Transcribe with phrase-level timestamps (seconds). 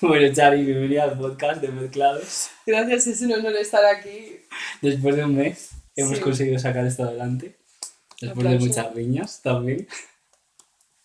[0.02, 2.50] Bueno, Chari, bienvenida al podcast de Mezclados.
[2.66, 4.40] Gracias, es un honor estar aquí.
[4.80, 6.22] Después de un mes hemos Sí.
[6.22, 7.58] conseguido sacar esto adelante.
[8.20, 9.86] Después de muchas riñas también.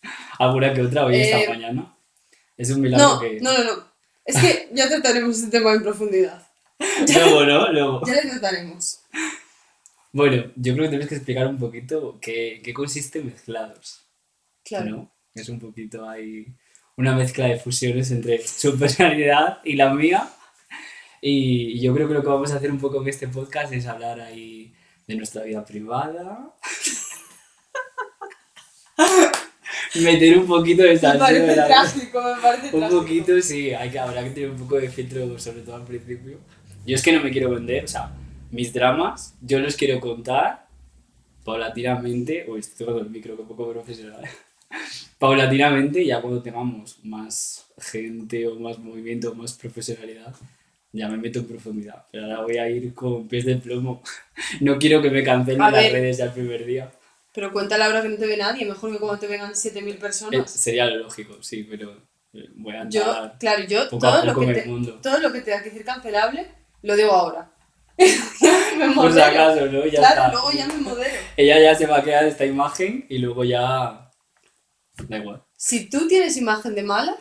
[0.40, 1.98] Alguna que otra hoy Eh, esta mañana.
[2.58, 3.40] Es un milagro No, que...
[3.42, 3.92] no, no, no.
[4.26, 6.48] Es que ya trataremos este tema en profundidad.
[7.14, 7.72] Luego, ¿no?
[7.72, 8.02] Luego.
[8.08, 9.02] Ya le trataremos.
[10.12, 14.06] Bueno, yo creo que tienes que explicar un poquito qué, qué consiste Mezclados.
[14.64, 14.86] Claro.
[14.90, 15.16] ¿no?
[15.34, 16.46] Es un poquito ahí
[16.98, 20.30] una mezcla de fusiones entre su personalidad y la mía.
[21.22, 23.88] Y yo creo que lo que vamos a hacer un poco en este podcast es
[23.88, 24.74] hablar ahí
[25.08, 26.54] de nuestra vida privada.
[29.96, 33.02] Meter un poquito de Me salseo parece trágico, me parece Un trágico.
[33.02, 36.40] poquito, sí, hay que, habrá que tener un poco de filtro, sobre todo al principio.
[36.86, 38.12] Yo es que no me quiero vender, o sea,
[38.52, 40.68] mis dramas, yo los quiero contar
[41.46, 42.46] paulatinamente.
[42.48, 44.24] Uy, estoy tocando el micro, que poco profesional.
[45.20, 50.34] Paulatinamente, ya cuando tengamos más gente o más movimiento o más profesionalidad,
[50.92, 52.06] ya me meto en profundidad.
[52.12, 54.02] Pero ahora voy a ir con pies de plomo.
[54.62, 55.94] No quiero que me cancelen A las ver.
[55.94, 56.92] redes ya el primer día.
[57.34, 59.98] Pero cuéntale ahora que no te ve nadie, mejor que cuando te vengan 7.000 Eh,
[60.00, 60.50] personas.
[60.52, 61.92] sería lo lógico, sí, pero
[62.34, 63.04] eh, voy a Yo,
[63.40, 65.00] claro, yo poco a todo lo, que te, mundo.
[65.02, 66.48] todo lo que tenga que decir cancelable,
[66.84, 67.52] lo digo ahora.
[68.78, 69.86] me Por si acaso, ¿no?
[69.86, 70.32] Ya claro, está.
[70.32, 71.14] luego ya me modero.
[71.38, 74.05] Ella ya se va a quedar esta imagen y luego ya.
[75.08, 75.44] Da igual.
[75.58, 77.16] Si tú tienes imagen de mala,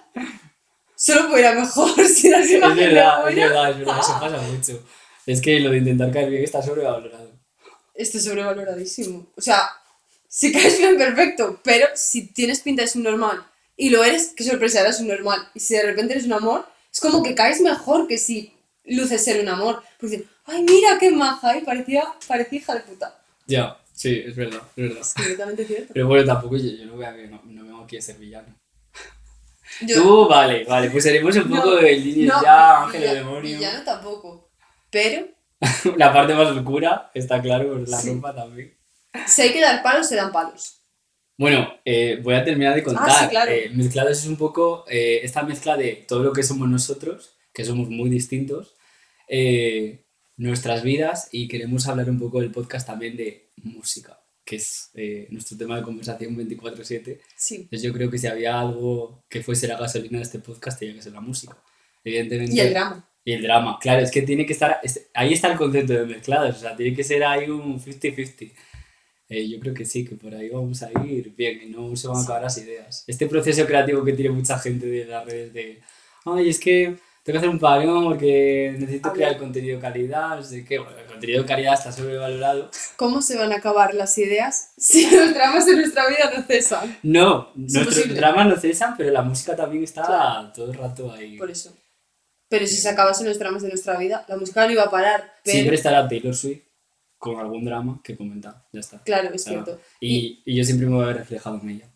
[0.96, 3.46] solo puede ir a mejor si das Es imagen de verdad, es buena.
[3.46, 4.82] verdad, es verdad, eso pasa mucho.
[5.26, 7.32] Es que lo de intentar caer bien está sobrevalorado.
[7.94, 9.26] Esto es sobrevaloradísimo.
[9.36, 9.68] O sea,
[10.28, 13.44] si caes bien, perfecto, pero si tienes pinta de subnormal
[13.76, 15.48] y lo eres, qué sorpresa, eres un normal.
[15.54, 18.52] Y si de repente eres un amor, es como que caes mejor que si
[18.84, 19.82] luces ser un amor.
[19.98, 23.18] Porque ay, mira qué maja, y parecía, parecía hija de puta.
[23.46, 25.00] Ya, sí, es verdad, es verdad.
[25.00, 25.92] Es completamente cierto.
[25.94, 28.54] Pero bueno, tampoco yo, yo no, voy a, no, no vengo aquí a ser villano.
[29.80, 33.40] Yo- Tú, vale, vale, pues seremos un poco No, de no, ya, ángel villa- demonio.
[33.42, 34.50] Villano tampoco.
[34.90, 35.26] Pero
[35.96, 38.12] La parte más oscura, está claro, pues la Sí.
[38.14, 38.76] ropa también.
[39.26, 40.80] si hay que dar palos, se dan palos.
[41.38, 43.08] Bueno, eh, voy a terminar de contar.
[43.08, 43.50] Ah, sí, claro.
[43.50, 47.64] Eh, mezclados es un poco eh, esta mezcla de todo lo que somos nosotros, que
[47.64, 48.76] somos muy distintos,
[49.28, 50.03] eh,
[50.36, 55.26] nuestras vidas y queremos hablar un poco del podcast también de música, que es eh,
[55.30, 57.20] nuestro tema de conversación 24/7.
[57.36, 57.54] Sí.
[57.56, 60.94] Entonces yo creo que si había algo que fuese la gasolina de este podcast, tenía
[60.96, 61.56] que ser la música.
[62.02, 62.54] Evidentemente.
[62.54, 63.10] Y el drama.
[63.26, 66.04] Y el drama, claro, es que tiene que estar, es- ahí está el concepto de
[66.04, 68.52] mezclados, o sea, tiene que ser ahí un 50-50.
[69.30, 72.06] Eh, yo creo que sí, que por ahí vamos a ir bien y no se
[72.06, 73.04] van a acabar las ideas.
[73.06, 75.80] Este proceso creativo que tiene mucha gente de las redes de,
[76.26, 80.42] ay, es que tengo que hacer un parón porque necesito crear contenido de calidad, no
[80.42, 82.70] sé qué, bueno, el contenido de calidad está sobrevalorado.
[82.96, 86.98] ¿Cómo se van a acabar las ideas si los dramas de nuestra vida no cesan?
[87.02, 90.52] No, nuestros dramas no cesan, pero la música también está Claro.
[90.52, 91.36] todo el rato ahí.
[91.38, 91.74] Por eso.
[92.48, 95.32] Pero si se acabasen los dramas de nuestra vida, la música no iba a parar.
[95.42, 96.60] Pero, Siempre estará Taylor Swift
[97.16, 99.02] con algún drama que comentar, ya está.
[99.02, 99.64] claro, es Claro.
[99.64, 99.82] cierto.
[99.98, 101.90] Y, y yo siempre me voy a ver reflejado en ella,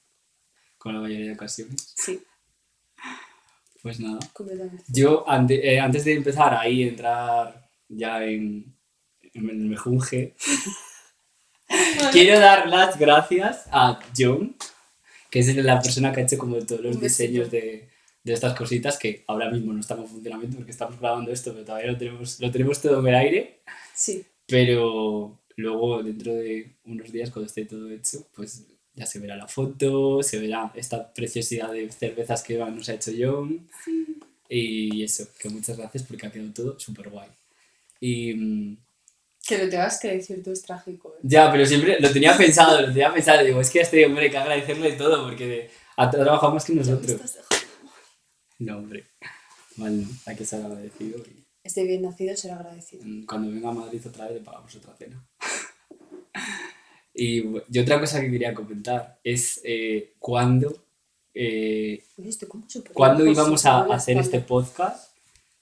[0.78, 1.92] con la mayoría de ocasiones.
[1.94, 2.22] Sí,
[3.82, 4.18] Pues nada.
[4.88, 8.74] Yo, ante- eh, antes de empezar ahí, entrar ya en,
[9.34, 10.34] en el mejunje,
[12.12, 14.56] quiero dar las gracias a John,
[15.30, 17.88] que es la persona que ha hecho como todos los diseños de,
[18.24, 21.64] de estas cositas que ahora mismo no están en funcionamiento porque estamos grabando esto, pero
[21.64, 23.60] todavía lo tenemos, lo tenemos todo en el aire.
[23.94, 28.64] Sí, Pero luego, dentro de unos días, cuando esté todo hecho, pues
[28.98, 33.12] ya se verá la foto, se verá esta preciosidad de cervezas que nos ha hecho
[33.16, 33.68] John.
[34.48, 37.28] Y eso, que muchas gracias porque ha quedado todo súper guay.
[38.00, 38.76] Y mm,
[39.46, 41.14] que lo tengas que decir tú es trágico.
[41.16, 41.20] ¿eh?
[41.22, 43.44] ya, pero siempre lo tenía pensado, lo tenía pensado.
[43.44, 47.20] Digo, es que a este hombre que agradecerle todo porque ha trabajado más que nosotros.
[48.58, 49.06] No, hombre,
[49.76, 49.86] no,
[50.26, 51.18] hay que ser agradecido.
[51.18, 53.04] Y Este bien nacido será agradecido.
[53.26, 55.24] cuando venga a Madrid otra vez le pagamos otra cena.
[57.14, 60.84] Y, y otra cosa que quería comentar es eh, cuándo,
[61.34, 62.04] eh,
[62.92, 65.14] cuándo íbamos a hacer este podcast.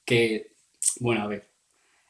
[0.04, 0.52] Que,
[1.00, 1.48] bueno, a ver,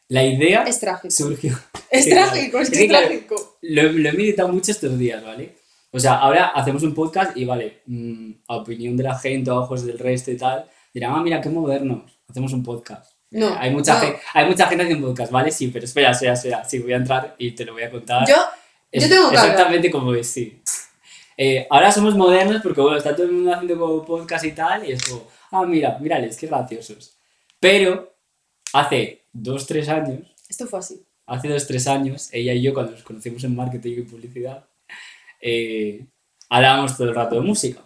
[0.09, 1.11] la idea Es trágico.
[1.11, 1.59] surgió.
[1.91, 3.59] Es trágico, es que es trágico.
[3.63, 5.57] Lo, lo he meditado mucho estos días, ¿vale?
[5.91, 9.55] O sea, ahora hacemos un podcast y, vale, mm, a opinión de la gente, a
[9.55, 13.13] ojos del resto y tal, dirán, ah, mira, qué modernos, hacemos un podcast.
[13.31, 14.01] No, hay, mucha no.
[14.01, 15.51] gente, hay mucha gente haciendo podcast, ¿vale?
[15.51, 16.65] Sí, pero espera, espera, espera.
[16.65, 18.29] Sí, voy a entrar y te lo voy a contar.
[18.29, 18.35] Yo,
[19.03, 19.45] yo tengo hablar.
[19.51, 20.61] Exactamente como es, sí.
[21.37, 24.89] Eh, ahora somos modernos porque, bueno, está todo el mundo haciendo como podcast y tal,
[24.89, 27.17] y es como, ah, mira, mírales, qué graciosos.
[27.61, 28.15] Pero
[28.73, 31.03] hace dos, tres años, Esto fue así.
[31.27, 34.65] hace dos, tres años, ella y yo, cuando nos conocimos en marketing y publicidad,
[35.41, 36.07] eh,
[36.49, 37.83] hablábamos todo el rato de música.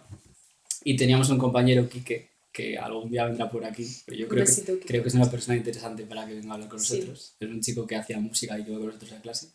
[0.83, 3.85] Y teníamos un compañero, Quique, que algún día vendrá por aquí.
[4.05, 6.69] Pero yo creo que, creo que es una persona interesante para que venga a hablar
[6.69, 6.95] con Sí.
[6.95, 7.35] nosotros.
[7.39, 9.49] Es un chico que hacía música y que va con nosotros a clase.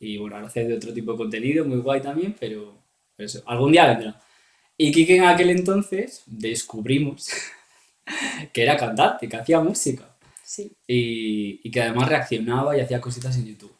[0.00, 2.82] Y bueno, ahora hace de otro tipo de contenido, muy guay también, pero
[3.16, 4.20] eso, algún día vendrá.
[4.76, 7.28] Y Kike en aquel entonces descubrimos
[8.52, 10.14] que era cantante, que hacía música
[10.44, 10.72] Sí.
[10.86, 13.76] y, y que además reaccionaba y hacía cositas en YouTube.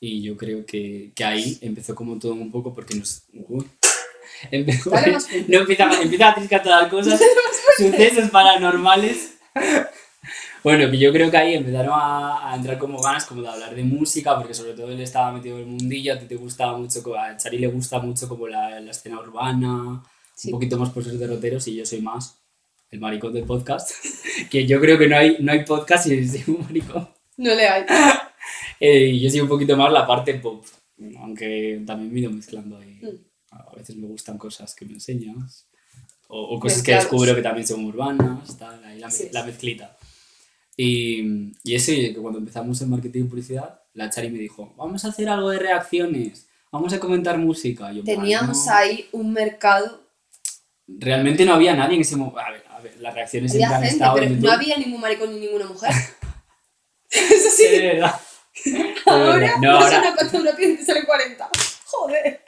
[0.00, 3.24] Y yo creo que, que ahí empezó como todo un poco porque nos...
[3.32, 3.66] Uy.
[4.50, 4.90] Empezó-
[5.48, 7.20] no empieza, empieza a triscar todas las cosas,
[7.76, 9.34] sucesos paranormales.
[10.64, 13.74] Bueno, que yo creo que ahí empezaron a, a entrar como ganas como de hablar
[13.74, 16.78] de música, porque sobre todo él estaba metido en el mundillo, a ti te gustaba
[16.78, 20.02] mucho, a Chari le gusta mucho como la, la escena urbana,
[20.34, 20.48] Sí.
[20.48, 22.38] un poquito más por ser derroteros y yo soy más
[22.90, 23.90] el maricón del podcast,
[24.50, 27.08] que yo creo que no hay, no hay podcast sin ser un maricón.
[27.36, 27.84] No le hay.
[28.80, 30.64] Eh, yo soy un poquito más la parte pop,
[31.20, 32.98] aunque también me he ido mezclando ahí.
[33.00, 33.54] Mm.
[33.54, 35.68] A veces me gustan cosas que me enseñas,
[36.26, 37.04] o, o cosas que Mezclados.
[37.04, 39.28] descubro que también son urbanas, tal, ahí la, Sí.
[39.30, 39.96] la mezclita.
[40.84, 44.74] Y, y eso, y que cuando empezamos en marketing y publicidad, la Chari me dijo,
[44.76, 47.92] vamos a hacer algo de reacciones, vamos a comentar música.
[47.92, 48.72] Yo, Teníamos "Bueno".
[48.74, 50.02] ahí un mercado.
[50.88, 52.40] Realmente no había nadie en ese momento.
[52.40, 55.66] A ver, a ver, las reacciones Había gente, pero no había ningún maricón ni ninguna
[55.66, 55.92] mujer.
[57.10, 57.64] Eso sí.
[57.64, 58.20] Es verdad.
[59.06, 59.58] Ahora.
[59.60, 61.48] No, no ahora, una cuando te sale 40.
[61.86, 62.40] Joder.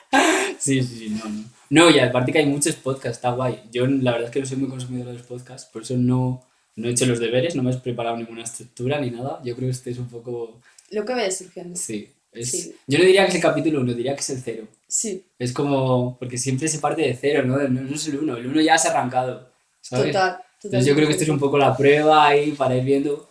[0.58, 1.44] Sí, sí, sí, no, no.
[1.70, 3.62] No, y aparte que hay muchos podcasts, está guay.
[3.70, 6.42] Yo la verdad es que no soy muy consumidor de los podcasts, por eso no,
[6.76, 9.40] no he hecho los deberes, no me he preparado ninguna estructura ni nada.
[9.44, 10.60] Yo creo que este es un poco...
[10.90, 11.76] Lo que vaya surgiendo.
[11.76, 12.08] Sí.
[12.32, 12.74] Es, Sí.
[12.88, 14.66] Yo no diría que es el capítulo 1, diría que es el cero.
[14.88, 16.16] Sí, Es como...
[16.18, 17.58] Porque siempre se parte de cero, ¿no?
[17.68, 19.48] No, no es el 1, el 1 ya se ha arrancado,
[19.80, 20.06] ¿sabes?
[20.12, 20.32] total.
[20.32, 20.44] total.
[20.64, 23.28] Entonces yo creo que esto es un poco la prueba ahí para ir viendo.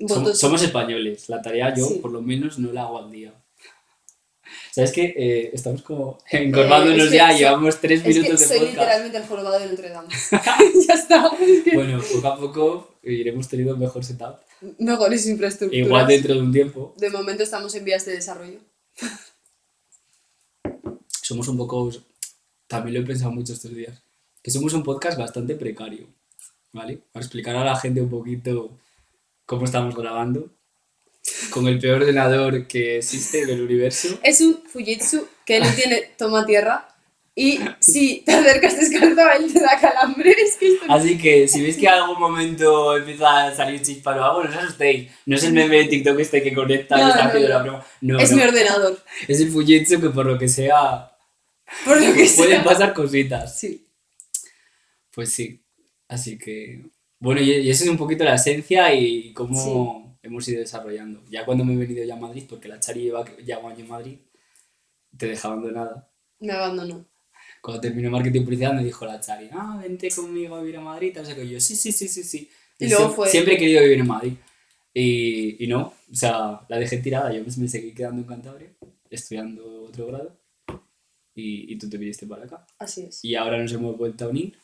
[0.00, 1.94] Som- somos españoles, la tarea yo Sí.
[2.00, 3.32] por lo menos no la hago al día.
[4.78, 5.12] ¿Sabes qué?
[5.16, 8.74] Eh, estamos como encorvándonos es que ya, llevamos tres Es que minutos de soy podcast.
[8.76, 10.08] literalmente el jorobado de Notre Dame.
[10.88, 11.30] ya está.
[11.40, 14.36] Es que Bueno, poco a poco iremos teniendo un mejor setup.
[14.78, 15.84] Mejores infraestructuras.
[15.84, 18.60] Igual dentro de un tiempo De momento estamos en vías de desarrollo.
[21.22, 21.90] somos un poco,
[22.68, 24.00] también lo he pensado mucho estos días,
[24.40, 26.06] que somos un podcast bastante precario,
[26.72, 27.00] ¿vale?
[27.10, 28.78] Para explicar a la gente un poquito
[29.44, 30.50] cómo estamos grabando,
[31.50, 34.18] con el peor ordenador que existe en el universo.
[34.22, 36.88] Es un Fujitsu que no tiene toma tierra.
[37.34, 40.56] Y si te acercas descalzo a él te da calambres.
[40.58, 44.16] que esto no- Así que si veis que en algún momento empieza a salir chispa
[44.16, 45.08] o algo, no os asustéis.
[45.24, 47.62] No es el meme de TikTok este que conecta y No, está no, haciendo la
[47.62, 47.86] broma.
[48.00, 48.36] No, es no.
[48.38, 49.00] mi ordenador.
[49.28, 51.12] Es el Fujitsu que por lo que sea
[51.84, 52.64] Por lo que pueden sea.
[52.64, 53.56] pasar cositas.
[53.60, 53.86] Sí.
[55.12, 55.62] Pues sí.
[56.08, 56.86] Así que.
[57.20, 61.22] Bueno, y y eso es un poquito la esencia y cómo hemos ido desarrollando.
[61.30, 63.80] Ya cuando me he venido ya a Madrid, porque la Chari lleva ya un año
[63.84, 64.18] en Madrid,
[65.16, 66.10] te deja abandonada.
[66.40, 67.04] Me abandonó.
[67.60, 70.80] Cuando terminé marketing y publicidad me dijo la Chari, ah, vente conmigo a vivir a
[70.80, 71.44] Madrid, tal.
[71.44, 72.50] Y yo, sí, sí, sí, sí, sí.
[72.78, 74.32] Y luego siem- fue- Siempre he querido vivir en Madrid.
[74.94, 77.32] Y, y no, o sea, la dejé tirada.
[77.32, 78.70] Yo me seguí quedando en Cantabria,
[79.10, 80.38] estudiando otro grado.
[81.34, 82.66] Y, y tú te viniste para acá.
[82.78, 83.24] Así es.
[83.24, 84.56] Y ahora nos hemos vuelto a unir.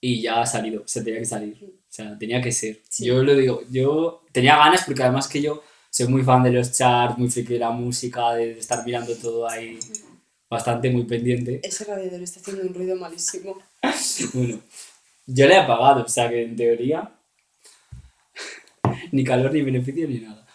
[0.00, 1.77] Y ya ha salido, o sea, tenía que salir.
[1.88, 2.80] O sea, tenía que ser.
[2.88, 3.06] Sí.
[3.06, 6.72] Yo lo digo, yo tenía ganas porque además que yo soy muy fan de los
[6.72, 9.78] charts, muy friki de la música, de estar mirando todo ahí
[10.50, 11.60] bastante muy pendiente.
[11.62, 13.58] Ese radiador está haciendo un ruido malísimo.
[14.34, 14.60] Bueno,
[15.26, 17.10] yo le he apagado, o sea que en teoría
[19.12, 20.46] ni calor, ni beneficio, ni nada.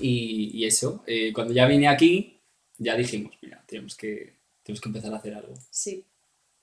[0.00, 2.40] Y, y eso, eh, cuando ya vine aquí,
[2.78, 5.54] ya dijimos, mira, tenemos que, tenemos que empezar a hacer algo.
[5.70, 6.04] Sí.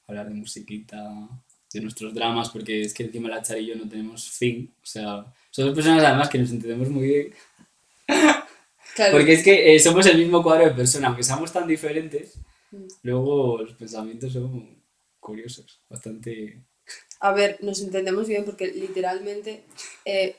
[0.08, 1.30] Hablar de musiquita,
[1.74, 4.74] de nuestros dramas, porque es que encima la Chari y yo no tenemos fin.
[4.82, 7.34] O sea, somos personas además que nos entendemos muy bien.
[8.96, 9.12] Claro.
[9.12, 12.40] Porque es que eh, somos el mismo cuadro de persona, aunque seamos tan diferentes,
[12.72, 12.88] Mm.
[13.04, 14.84] luego los pensamientos son
[15.20, 16.64] curiosos, bastante...
[17.20, 19.66] A ver, nos entendemos bien porque literalmente
[20.06, 20.38] eh,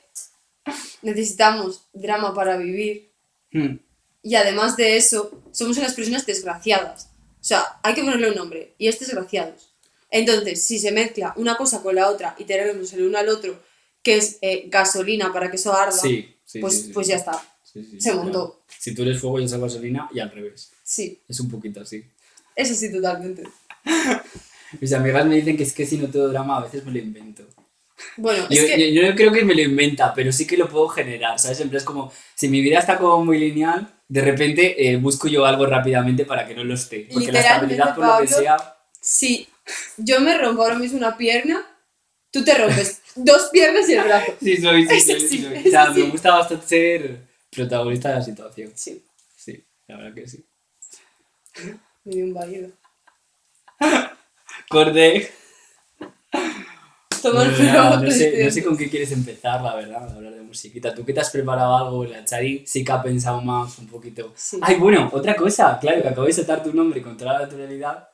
[1.01, 3.11] necesitamos drama para vivir.
[3.51, 3.75] Hmm.
[4.23, 7.11] Y además de eso, somos unas personas desgraciadas.
[7.33, 8.73] O sea, hay que ponerle un nombre.
[8.77, 9.68] Y es desgraciados.
[10.11, 13.61] Entonces, si se mezcla una cosa con la otra y tenemos el uno al otro,
[14.01, 17.41] que es eh, gasolina para que eso arda, Sí, sí, pues, sí, pues ya está.
[17.63, 18.31] Se montó.
[18.31, 18.63] claro.
[18.79, 20.71] Si tú eres fuego, yo soy gasolina y al revés.
[20.83, 22.03] Sí, Es un poquito así.
[22.55, 23.43] eso sí, totalmente.
[24.79, 26.99] Mis amigas me dicen que es que si no todo drama a veces me lo
[26.99, 27.43] invento.
[28.17, 30.55] Bueno, Yo, es que yo- yo no creo que me lo inventa, pero sí que
[30.57, 31.57] lo puedo generar, ¿sabes?
[31.59, 35.45] Plan, es como, si mi vida está como muy lineal, de repente eh, busco yo
[35.45, 37.07] algo rápidamente para que no lo esté.
[37.11, 38.55] Porque la estabilidad, por lo que sea...
[39.01, 39.47] si
[39.97, 41.65] yo me rompo ahora mismo una pierna,
[42.31, 44.33] tú te rompes dos piernas y el brazo.
[44.41, 47.21] Sí, soy, sí, soy, O sea, me gusta bastante ser
[47.51, 48.71] protagonista de la situación.
[48.75, 49.03] Sí,
[49.35, 50.45] Sí, la verdad que sí.
[52.03, 52.71] me dio un válido.
[54.69, 55.31] Corte.
[57.21, 60.33] Toma el a no, sé, no sé con qué quieres empezar, la verdad, a hablar
[60.33, 60.93] de musiquita.
[60.93, 62.05] ¿Tú qué te has preparado algo?
[62.05, 64.33] La Chari sí que ha pensado más un poquito.
[64.35, 64.59] Sí.
[64.61, 68.09] Ay, bueno, otra cosa, claro, que acabo de soltar tu nombre con toda la naturalidad.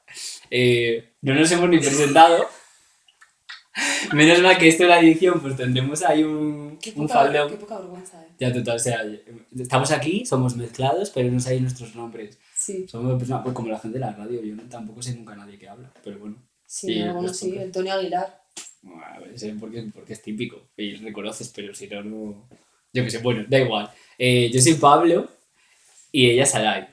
[0.49, 2.47] Eh, no nos hemos ni presentado.
[4.13, 7.55] Menos mal que esto es la edición, pues tendremos ahí un, Qué un poca, qué
[7.55, 8.27] poca vergüenza, eh.
[8.39, 9.01] Ya, total, o sea,
[9.57, 12.39] estamos aquí, somos mezclados, pero no sabéis nuestros nombres.
[12.55, 15.13] Sí, Somos pues, no, pues como la gente de la radio, yo no, tampoco sé
[15.13, 16.37] nunca nadie que habla, pero bueno.
[16.65, 18.44] sí, algunos sí, Tony Aguilar.
[18.85, 22.47] Bueno, a ver, sé porque, porque es típico y reconoces, pero si no, no.
[22.93, 23.89] Yo qué sé, bueno, da igual.
[24.17, 25.27] Eh, yo soy Pablo
[26.11, 26.87] y ella es Sarai.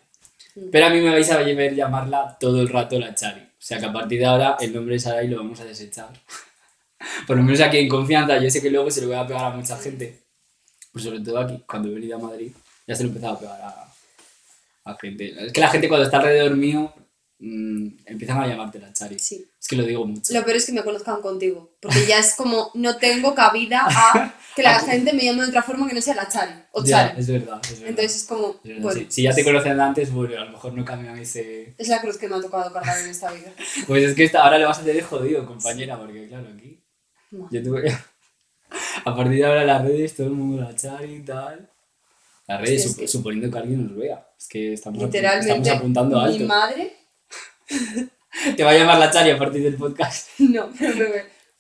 [0.55, 0.71] Mm.
[0.73, 3.43] Pero a mí me vais a ver llamarla todo el rato la Chari.
[3.43, 6.11] O sea que a partir de ahora el nombre de Sarai lo vamos a desechar.
[7.27, 9.53] Por lo menos aquí en confianza, yo sé que luego se lo voy a pegar
[9.53, 10.19] a mucha gente.
[10.93, 12.53] Pues sobre todo aquí, cuando he venido a Madrid,
[12.87, 13.95] ya se lo he empezado a pegar a,
[14.85, 15.47] a gente.
[15.47, 16.93] Es que la gente cuando está alrededor mío
[17.43, 19.19] mm, empiezan a llamarte la Chari.
[19.19, 19.45] Sí.
[19.61, 20.33] Es que lo digo mucho.
[20.33, 24.35] Lo peor es que me conozcan contigo, porque ya es como, no tengo cabida a
[24.57, 27.09] que la gente me llame de otra forma que no sea la Chari o Ya,
[27.09, 27.21] Chari.
[27.21, 27.89] es verdad, es verdad.
[27.91, 29.07] Entonces es como, Es verdad, bueno, sí.
[29.11, 31.75] Si ya te conocen antes, bueno, a lo mejor no cambian ese...
[31.79, 33.53] es la cruz que me ha tocado cargar en esta vida.
[33.87, 36.81] Pues es que esta- ahora le vas a tener jodido, compañera, porque claro, aquí...
[37.31, 37.49] Madre.
[37.51, 37.93] Yo tuve...
[39.05, 41.69] a partir de ahora las redes, todo el mundo la chari y tal...
[42.49, 44.27] Las redes, Sí, sup- que- suponiendo que alguien nos vea.
[44.37, 46.45] Es que estamos, Literalmente, estamos apuntando mi alto.
[46.47, 46.93] madre,
[48.57, 50.29] Te va a llamar la chari a partir del podcast.
[50.39, 51.07] no, pero.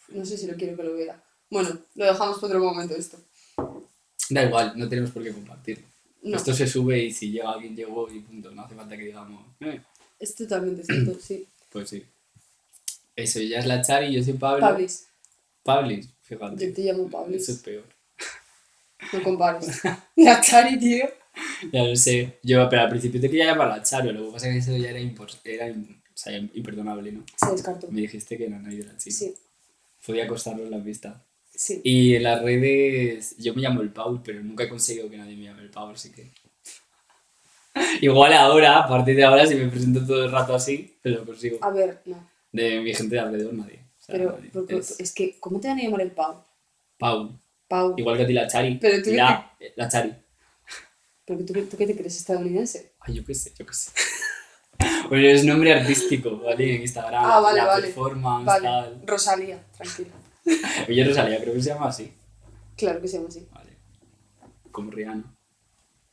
[0.09, 1.23] No sé si lo quiero que lo vea.
[1.51, 3.19] Bueno, lo dejamos para otro momento esto.
[4.31, 5.87] Da igual, no tenemos por qué compartirlo.
[6.23, 8.51] No, Esto se sube y si llega alguien llegó y punto.
[8.53, 9.45] No hace falta que digamos...
[9.61, 9.81] "Eh".
[10.19, 11.47] es totalmente cierto, sí.
[11.73, 12.05] Pues sí.
[13.17, 14.61] Eso, ella es la chari, yo soy Pablo.
[14.61, 15.09] Pablis,
[15.63, 16.69] Pablis, fíjate.
[16.69, 17.85] yo te llamo Eso es Pablis, peor.
[19.13, 19.81] no compares.
[20.17, 21.07] La Chari, tío.
[21.71, 22.39] Ya lo sé.
[22.43, 24.83] Yo, pero al principio te quería llamar la Charo, lo que pasa es que eso
[24.83, 27.25] ya era, era o sea, imperdonable, ¿no?
[27.37, 27.89] Se descartó.
[27.91, 29.17] Me dijiste que no, no era chico.
[29.17, 29.35] Sí,
[30.05, 31.25] Podía costarnos la vista.
[31.55, 31.81] sí.
[31.85, 35.37] Y en las redes, yo me llamo el Paul, pero nunca he conseguido que nadie
[35.37, 36.31] me llame el Paul, así que.
[38.01, 41.59] Igual ahora, a partir de ahora, si me presento todo el rato así, lo consigo.
[41.63, 42.29] A ver, no.
[42.51, 43.81] De mi gente de alrededor, nadie.
[43.99, 44.79] O sea, Pero, nadie.
[44.79, 46.43] Es es que, ¿cómo te van a llamar el Pau?
[46.99, 47.39] Paul.
[47.69, 47.95] Pau.
[47.97, 48.79] Igual que a ti la Chari.
[48.79, 50.13] Pero tú la, la Chari.
[51.25, 52.95] Porque tú, tú qué te crees estadounidense.
[53.01, 53.91] Ay, yo qué sé, yo qué sé.
[55.09, 56.75] Bueno, es nombre artístico, ¿vale?
[56.77, 57.25] En Instagram.
[57.25, 57.87] Ah, vale, la vale.
[57.89, 59.03] performance, Vale, tal.
[59.07, 60.11] Rosalía, tranquila.
[60.89, 62.13] Oye, Rosalía, creo que se llama así.
[62.77, 63.47] Claro que se llama así.
[63.53, 63.77] Vale.
[64.71, 65.37] Como Rihanna.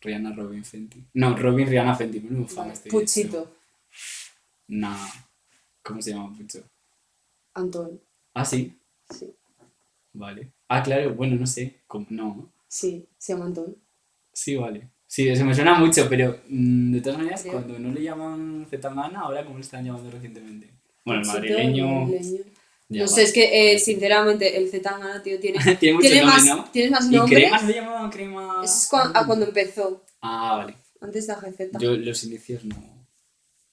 [0.01, 1.03] Rihanna Robin Fenty.
[1.13, 2.19] No, Robin Rihanna Fenty.
[2.19, 2.89] No me fan este.
[2.89, 3.55] Puchito,
[4.67, 5.07] Nah.
[5.81, 6.59] ¿Cómo se llama Pucho?
[7.53, 8.01] Antón.
[8.33, 8.77] Ah, sí.
[9.09, 9.33] Sí,
[10.13, 10.51] Vale.
[10.67, 11.81] Ah, claro, bueno, no sé.
[11.87, 12.05] ¿Cómo?
[12.09, 12.51] No.
[12.67, 13.75] sí, se llama Antón.
[14.33, 14.89] Sí, vale.
[15.11, 19.21] Sí, eso me suena mucho, pero mm, de todas maneras, cuando no le llaman Zetangana,
[19.21, 20.69] ahora cómo le están llamando recientemente.
[21.03, 21.87] Bueno, el madrileño.
[22.05, 22.43] madrileño.
[22.89, 26.37] ya no sé, es que eh, sinceramente el Zetangana, tío, tiene, Tiene mucho tiene, nombre,
[26.43, 26.65] más, ¿no?
[26.71, 27.39] tiene más ¿Y nombres.
[27.39, 27.59] crema?
[27.61, 28.61] ¿No le llamaban crema?
[28.63, 30.75] Eso es cuan- a cuando empezó, Ah, vale.
[31.01, 31.59] antes de AGZ.
[31.79, 32.75] Yo los inicios no,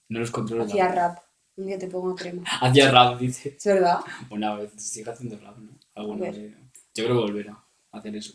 [0.09, 0.65] no los controlo.
[0.65, 1.19] Hacía rap.
[1.57, 2.45] Un día te pongo crema.
[2.63, 3.57] Hacía rap, dice.
[3.59, 3.99] ¿Es verdad?
[4.31, 5.71] Una vez sigue haciendo rap, ¿no?
[5.95, 6.55] Alguna vez.
[6.95, 7.63] Yo creo que volverá
[7.93, 8.33] a hacer eso.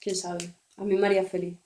[0.00, 0.50] ¿Quién sabe?
[0.78, 1.58] A mí María Feliz.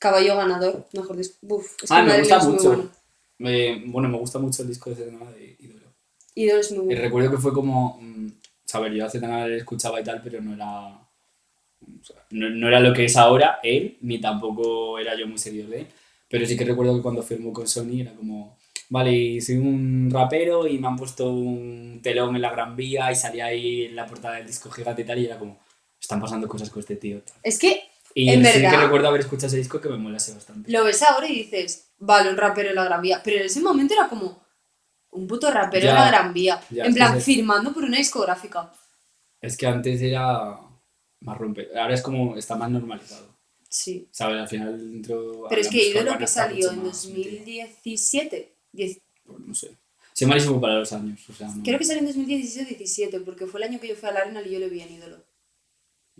[0.00, 1.36] Caballo ganador, mejor disco.
[1.42, 2.68] Uf, es Ah, me gusta mucho.
[2.68, 2.90] bueno.
[3.38, 5.86] Me- bueno, me gusta mucho el disco de Zetangana de Ídolo.
[6.34, 7.00] Ídolo es muy Y bueno.
[7.02, 7.98] recuerdo que fue como.
[8.00, 8.28] mm,
[8.64, 10.88] saber, yo a Zetangana le escuchaba y tal, pero no era.
[10.98, 15.38] o sea, no, no era lo que es ahora él, ni tampoco era yo muy
[15.38, 15.86] seguidor de él.
[16.28, 18.56] Pero sí que recuerdo que cuando firmó con Sony era como.
[18.88, 23.12] Vale, y soy un rapero y me han puesto un telón en la Gran Vía
[23.12, 25.58] y salía ahí en la portada del disco gigante y tal, y era como.
[26.00, 27.20] Están pasando cosas con este tío.
[27.20, 27.36] tal.
[27.42, 27.82] Es que
[28.14, 30.70] Y En sí que recuerdo haber escuchado ese disco que me molase bastante.
[30.70, 33.20] lo ves ahora y dices, vale, un rapero en la Gran Vía.
[33.22, 34.42] Pero en ese momento era como
[35.10, 36.60] un puto rapero Ya, en la Gran Vía.
[36.70, 38.72] ya, en plan, es- firmando por una discográfica.
[39.40, 40.58] Es que antes era
[41.20, 41.68] más rompe.
[41.78, 42.36] Ahora es como.
[42.36, 43.28] está más normalizado.
[43.68, 44.08] Sí.
[44.10, 44.40] ¿Sabes?
[44.40, 45.46] Al final dentro.
[45.48, 47.30] Pero es que Ídolo que salió en más metida.
[47.38, 48.56] 2017.
[48.72, 49.76] Diez- Pues no sé.
[50.12, 51.20] Soy malísimo para los años.
[51.30, 54.08] O sea, no- Creo que salió en 2016-17, porque fue el año que yo fui
[54.08, 55.24] a la arena y yo le vi en Ídolo.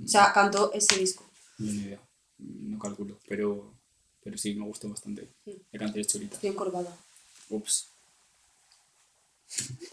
[0.03, 1.29] O sea, cantó ese disco.
[1.61, 2.01] No, ni idea.
[2.39, 3.19] No calculo.
[3.29, 3.75] Pero,
[4.23, 5.29] pero sí, me gustó bastante.
[5.45, 5.51] Mm.
[5.73, 6.35] De canciones chulitas.
[6.37, 6.97] Estoy encorvada.
[7.49, 7.89] Ups.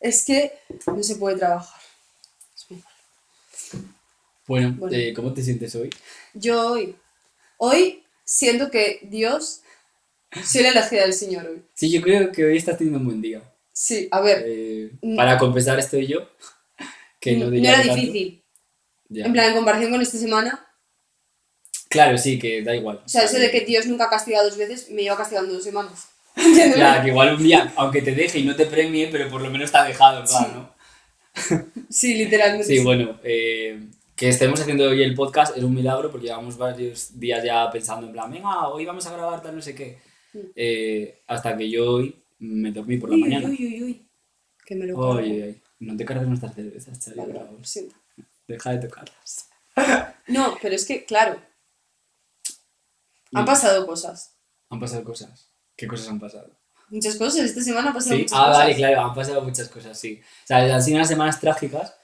[0.00, 0.52] Es que
[0.86, 1.80] no se puede trabajar.
[2.54, 3.88] Es muy malo.
[4.46, 4.96] Bueno, Bueno.
[4.96, 5.90] eh, ¿cómo te sientes hoy?
[6.34, 6.94] Yo hoy,
[7.56, 9.62] hoy siento que Dios,
[10.44, 11.62] soy la elegida del Señor hoy.
[11.74, 13.42] Sí, yo creo que hoy estás teniendo un buen día.
[13.72, 16.28] Sí, a ver, Eh, para compensar estoy yo.
[17.20, 17.96] Que no, no, era tanto.
[17.96, 18.44] difícil.
[19.08, 19.24] Ya.
[19.26, 20.64] En plan, en comparación con esta semana,
[21.88, 23.00] Claro, sí, que da igual.
[23.04, 26.08] o sea, eso de que Dios nunca castiga dos veces, me lleva castigando dos semanas.
[26.36, 26.78] ¿Entiendes?
[26.78, 29.50] Ya, que igual un día, aunque te deje y no te premie, pero por lo
[29.50, 30.78] menos te ha dejado, claro, ¿no?
[31.90, 32.66] Sí, literalmente.
[32.66, 33.80] Sí, bueno, eh,
[34.14, 38.06] que estemos haciendo hoy el podcast es un milagro porque llevamos varios días ya pensando
[38.06, 39.98] en plan, venga, hoy vamos a grabar tal no sé qué.
[40.34, 40.38] Mm.
[40.54, 43.48] Eh, hasta que yo hoy me dormí por la Uy, mañana.
[43.48, 44.06] Uy, uy, uy.
[44.66, 45.44] Que me lo Oye, cargo.
[45.44, 46.98] oye, no te cargues nuestras cervezas.
[48.46, 49.48] Deja de tocarlas.
[50.26, 51.40] No, pero es que, claro,
[53.34, 53.46] han Mm.
[53.46, 54.34] pasado cosas.
[54.70, 55.50] Han pasado cosas.
[55.76, 56.50] ¿Qué cosas han pasado?
[56.90, 57.40] Muchas cosas.
[57.44, 58.58] Esta semana han pasado Sí, muchas ah, cosas.
[58.58, 60.20] vale, claro, han pasado muchas cosas, sí.
[60.22, 61.94] O sea, han sido unas semanas trágicas.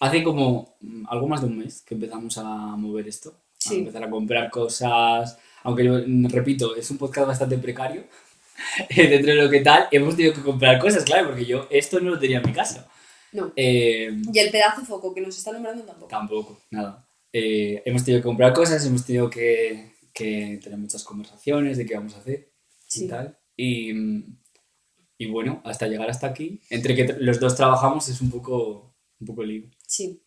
[0.00, 3.34] Hace como mm, algo más de un mes que empezamos a mover esto.
[3.58, 3.76] Sí.
[3.76, 5.38] A empezar a comprar cosas.
[5.62, 8.04] Aunque, yo, mm, repito, es un podcast bastante precario.
[8.96, 12.10] Dentro de lo que tal, hemos tenido que comprar cosas, claro, porque yo esto no
[12.10, 12.88] lo tenía en mi casa.
[13.32, 13.52] No.
[13.56, 16.08] Eh, Y el pedazo de foco que nos está nombrando tampoco.
[16.08, 17.06] Tampoco, nada.
[17.32, 21.94] Eh, hemos tenido que comprar cosas, hemos tenido que, que tener muchas conversaciones de qué
[21.94, 22.52] vamos a hacer
[22.86, 23.04] Sí.
[23.04, 23.38] y tal.
[23.56, 23.92] Y,
[25.18, 29.26] y bueno, hasta llegar hasta aquí, entre que los dos trabajamos es un poco, un
[29.26, 29.70] poco lío.
[29.86, 30.22] Sí.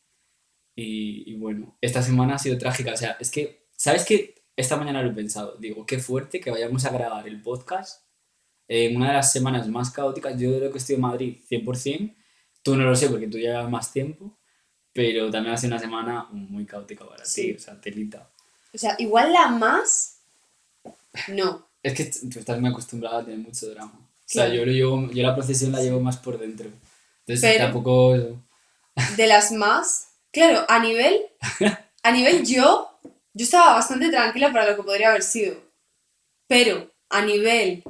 [0.76, 2.94] Y, y bueno, esta semana ha sido trágica.
[2.94, 4.36] O sea, es que, ¿sabes qué?
[4.56, 5.58] Esta mañana lo he pensado.
[5.58, 8.06] Digo, qué fuerte que vayamos a grabar el podcast
[8.68, 10.40] en una de las semanas más caóticas.
[10.40, 12.16] Yo creo que estoy en Madrid 100%.
[12.64, 14.40] Tú no lo sé porque tú ya llevas más tiempo.
[14.94, 17.48] Pero también ha sido una semana muy caótica para Sí.
[17.50, 17.52] ti.
[17.54, 18.32] O sea, telita.
[18.76, 20.18] O sea, igual la más.
[21.30, 21.66] No.
[21.82, 23.94] Es que tú estás muy acostumbrada a tener mucho drama.
[23.94, 24.60] O sea, Claro.
[24.60, 26.68] yo, lo llevo, yo la procesión la llevo más por dentro.
[27.26, 28.16] Entonces Pero- tampoco...
[29.18, 30.08] De las más.
[30.32, 31.22] Claro, a nivel.
[32.04, 32.90] A nivel yo.
[33.34, 35.56] Yo estaba bastante tranquila para lo que podría haber sido.
[36.48, 37.84] Pero a nivel.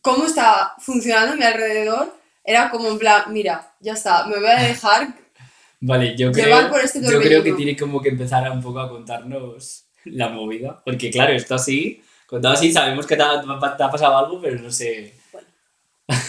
[0.00, 2.16] Cómo estaba funcionando a mi alrededor.
[2.44, 5.14] Era como en plan, mira, ya está, me voy a dejar.
[5.80, 8.80] Vale, yo creo, por este yo creo que tiene como que empezar a un poco
[8.80, 10.80] a contarnos la movida.
[10.84, 13.40] Porque claro, esto así, contado así, sabemos que te ha,
[13.76, 15.14] te ha pasado algo, pero no sé.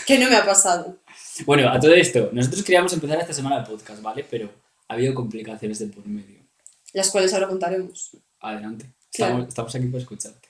[0.06, 0.98] Que no me ha pasado.
[1.46, 4.26] Bueno, a todo esto, nosotros queríamos empezar esta semana el podcast, ¿vale?
[4.30, 4.50] Pero
[4.90, 6.42] ha habido complicaciones de por medio.
[6.92, 8.18] Las cuales ahora contaremos.
[8.42, 8.92] Adelante.
[9.14, 9.34] Claro.
[9.34, 10.50] Estamos, estamos aquí para escucharte.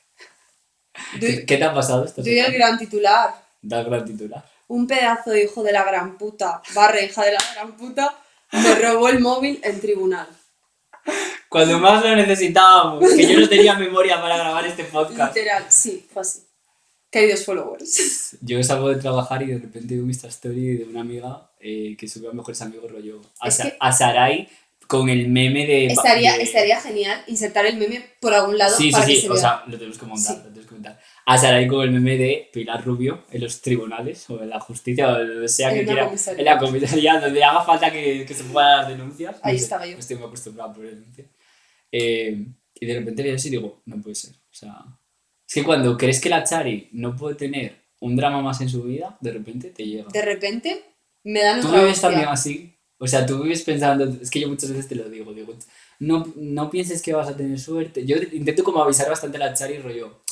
[1.19, 2.57] ¿Qué, qué te ha pasado esta doy el semana?
[2.57, 3.35] gran titular.
[3.61, 4.43] Da el gran titular.
[4.67, 8.15] Un pedazo de hijo de la gran puta, barra hija de la gran puta,
[8.51, 10.27] me robó el móvil en tribunal.
[11.49, 15.35] Cuando más lo necesitábamos, que yo no tenía memoria para grabar este podcast.
[15.35, 16.39] Literal, sí, fue así.
[17.11, 18.37] Queridos followers.
[18.41, 22.07] Yo salgo de trabajar y de repente veo Insta Story de una amiga eh, que
[22.07, 24.47] subió a Mejores Amigos rollo a, Sa- que- a Sarai
[24.85, 25.87] con el meme de...
[25.87, 29.21] Estaría, de- estaría genial insertar el meme por algún lado Sí, para sí, que sí,
[29.23, 29.41] se o vea.
[29.41, 30.37] sea, lo tenemos que montar, Sí.
[30.37, 30.99] lo tenemos que montar.
[31.31, 35.13] A Sarai con el meme de Pilar Rubio en los tribunales o en la justicia
[35.13, 36.05] o que sea que quiera.
[36.05, 36.39] comisaría.
[36.39, 39.35] En la comisaría, donde haga falta que, que se puedan dar denuncias.
[39.43, 39.95] Ahí No sé, estaba yo.
[39.99, 41.27] Estoy muy acostumbrado por denuncias.
[41.91, 42.47] Eh,
[42.79, 44.31] y de repente veo eso y digo, no puede ser.
[44.31, 44.83] O sea,
[45.47, 48.81] es que cuando crees que la Chari no puede tener un drama más en su
[48.81, 50.09] vida, de repente te llega.
[50.11, 50.83] De repente
[51.23, 52.75] me dan Tú vives también así.
[52.97, 55.53] O sea, tú vives pensando, es que yo muchas veces te lo digo, digo,
[55.99, 58.03] no, no pienses que vas a tener suerte.
[58.03, 60.23] Yo intento como avisar bastante a la Chari, rollo,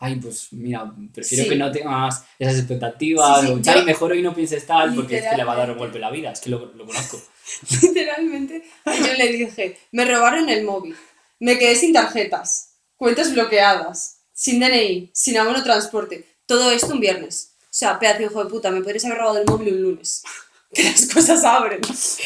[0.00, 1.50] ay, pues mira, prefiero Sí.
[1.50, 4.94] que no tengas esas expectativas, Sí, sí, o Chari, yo- mejor hoy no pienses tal,
[4.94, 6.84] porque es que le va a dar un golpe la vida, es que lo, lo
[6.86, 7.20] conozco.
[7.82, 10.96] Literalmente, yo le dije, me robaron el móvil,
[11.40, 17.50] me quedé sin tarjetas, cuentas bloqueadas, sin DNI, sin abono transporte, todo esto un viernes.
[17.64, 20.22] O sea, pedazo de hijo de puta, me podrías haber robado el móvil un lunes.
[20.74, 21.80] Que las cosas abren.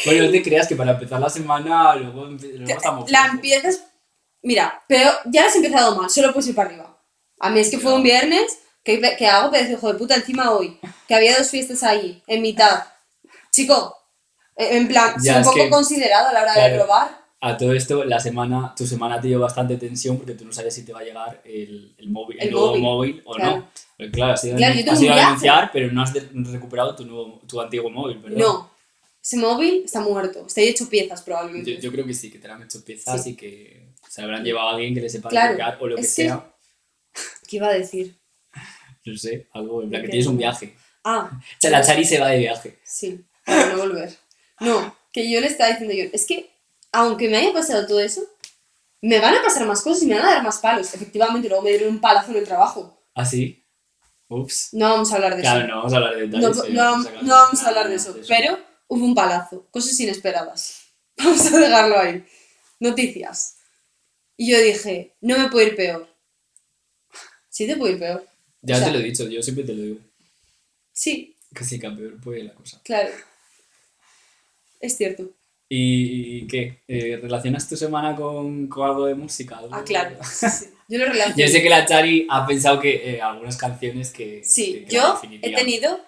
[0.05, 3.11] Bueno, no te creas que para empezar la semana, luego, luego estamos...
[3.11, 3.83] La empiezas.
[4.41, 6.98] Mira, pero ya has empezado mal, solo puedes ir para arriba.
[7.39, 10.51] A mí es que fue un viernes que, que hago de hijo de puta encima
[10.51, 12.83] hoy, que había dos fiestas ahí, en mitad.
[13.51, 13.95] Chico,
[14.55, 16.83] eh, en plan, Ya, soy un poco que- considerado a la hora de claro.
[16.83, 17.19] robar.
[17.41, 20.75] A todo esto, la semana, tu semana te dio bastante tensión porque tú no sabes
[20.75, 23.57] si te va a llegar el, el móvil, el, El nuevo móvil, móvil, o claro.
[23.57, 23.69] no.
[23.97, 26.95] Pero claro, has ido, Claro, tengo has ido a denunciar, pero no has de- recuperado
[26.95, 28.37] tu, nuevo, tu antiguo móvil, ¿verdad?
[28.37, 28.69] No,
[29.23, 31.75] ese móvil está muerto, está hecho piezas probablemente.
[31.75, 33.29] Yo, yo creo que sí, que te lo han hecho piezas Sí.
[33.31, 36.01] y que se lo habrán llevado a alguien que le sepa Claro, o lo que
[36.01, 36.45] es que- sea.
[37.49, 38.15] ¿Qué iba a decir?
[39.05, 40.75] No sé, algo en plan que tienes un viaje.
[41.03, 42.77] Ah, O sea, la Chari se va de viaje.
[42.83, 44.15] sí, para no volver.
[44.59, 46.49] No, que yo le estaba diciendo yo, es que
[46.91, 48.21] aunque me haya pasado todo eso,
[49.01, 50.93] me van a pasar más cosas y me van a dar más palos.
[50.93, 53.01] Efectivamente, luego me dieron un palazo en el trabajo.
[53.15, 53.65] ¿Ah, sí?
[54.27, 54.69] Ups.
[54.73, 55.67] No vamos a hablar de Claro, eso.
[55.69, 56.57] no vamos a hablar de detalles.
[56.57, 60.81] no, eh, no vamos a vamos hablar de eso, pero hubo un palazo, cosas inesperadas.
[61.17, 62.25] Vamos a dejarlo ahí.
[62.79, 63.57] Noticias.
[64.37, 66.07] Y yo dije, no me puede ir peor.
[67.59, 68.25] Sí te puede ir peor.
[68.61, 69.97] Ya o sea- te lo he dicho, yo siempre te lo digo.
[70.93, 72.79] Sí, Que sí, que peor puede la cosa.
[72.85, 73.09] claro.
[74.79, 75.29] Es cierto.
[75.67, 76.83] ¿Y, y qué?
[76.87, 79.59] Eh, ¿Relacionas tu semana con, con algo de música?
[79.71, 80.17] Ah, claro.
[80.23, 80.65] sí, sí.
[80.87, 81.35] Yo lo relaciono.
[81.35, 84.41] Yo sé que la Chari ha pensado que eh, algunas canciones que.
[84.45, 85.99] Sí, que- que yo he tenido.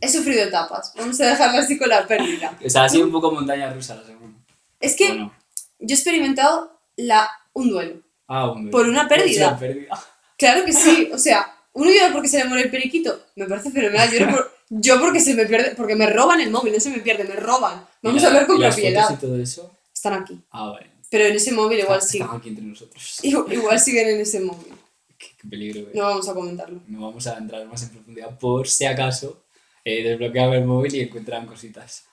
[0.00, 0.92] he sufrido etapas.
[0.96, 2.58] Vamos a dejarlo así con la pérdida.
[2.64, 4.40] O sea, ha sido un poco montaña rusa la segunda.
[4.80, 5.34] Es que ¿O no?
[5.78, 8.02] yo he experimentado la, un duelo.
[8.28, 8.70] Ah, hombre.
[8.70, 9.58] Por una pérdida.
[9.58, 9.88] Pérdida.
[10.38, 13.70] Claro que sí, o sea, uno llora porque se le muere el periquito, me parece
[13.70, 14.10] fenomenal.
[14.10, 16.90] Yo, lloro por- yo porque se me pierde, porque me roban el móvil, no se
[16.90, 17.86] me pierde, me roban.
[18.02, 19.08] Vamos ¿Y a la- hablar con y propiedad.
[19.12, 19.76] y todo eso?
[19.94, 20.40] Están aquí.
[20.50, 20.90] Ah, vale.
[21.10, 22.26] Pero en ese móvil igual siguen.
[22.26, 23.18] Están aquí entre nosotros.
[23.22, 24.72] Igual, igual siguen en ese móvil.
[25.16, 25.90] Qué, qué peligro, eh.
[25.94, 26.80] No vamos a comentarlo.
[26.88, 29.44] No vamos a entrar más en profundidad por si acaso
[29.84, 32.06] eh, desbloquean el móvil y encuentran cositas.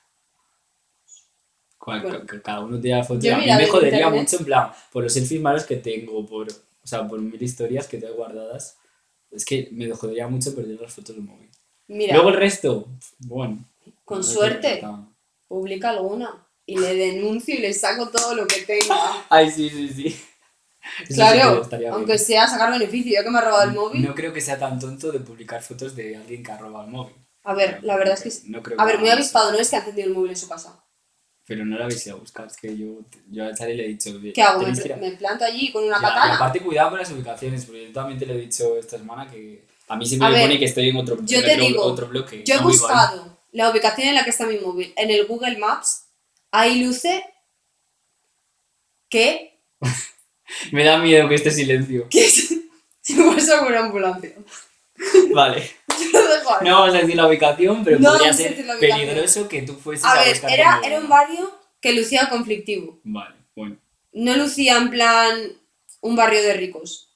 [1.86, 2.26] Bueno.
[2.26, 3.20] ca- cada uno tiene la foto.
[3.22, 4.22] Yo a mí me jodería internet.
[4.22, 7.88] mucho en plan por los selfies malos que tengo, por, o sea, por mil historias
[7.88, 8.78] que tengo guardadas.
[9.32, 11.50] Es que me jodería mucho perder las fotos del móvil.
[11.88, 12.88] Mira, Luego el resto,
[13.20, 13.64] bueno.
[14.06, 14.84] Con no suerte.
[15.48, 19.26] publica alguna y le denuncio y le saco todo lo que tenga.
[19.30, 20.06] Ay, sí, sí, sí.
[20.08, 22.20] Eso sí Claro, estaría aunque bien.
[22.20, 24.02] sea sacar beneficio, ya que me ha robado el móvil.
[24.04, 26.92] No creo que sea tan tonto de publicar fotos de alguien que ha robado el
[26.92, 27.16] móvil.
[27.44, 28.32] A ver, la verdad es que...
[28.32, 28.50] sí.
[28.50, 30.48] No creo A ver, muy avispado, no es que ha encendido el móvil en su
[30.48, 30.84] casa.
[31.50, 33.00] Pero no la habéis ido a buscar, es que yo,
[33.32, 34.12] yo a Chari le he dicho...
[34.36, 34.62] ¿Qué hago?
[34.62, 36.36] ¿Me, que me planto allí con una Ya, y katana?
[36.36, 39.64] aparte cuidado con las ubicaciones, porque yo también te lo he dicho esta semana que
[39.88, 41.66] a mí siempre A me ver, pone que estoy en otro, yo en te otro,
[41.66, 42.44] digo, otro bloque.
[42.46, 46.04] Yo he buscado la ubicación en la que está mi móvil en el Google Maps.
[46.52, 47.24] Ahí luce
[49.10, 49.60] que...
[50.72, 52.08] Me da miedo que este silencio.
[52.10, 54.36] que si me pasa una ambulancia.
[55.34, 55.72] vale.
[56.62, 60.12] No vamos a decir la ubicación, pero No podría ser peligroso que tú fueses a,
[60.14, 61.52] A ver, buscar era, era un barrio
[61.82, 63.00] que lucía conflictivo.
[63.04, 63.78] Vale, bueno.
[64.14, 65.34] No lucía en plan
[66.02, 67.10] un barrio de ricos.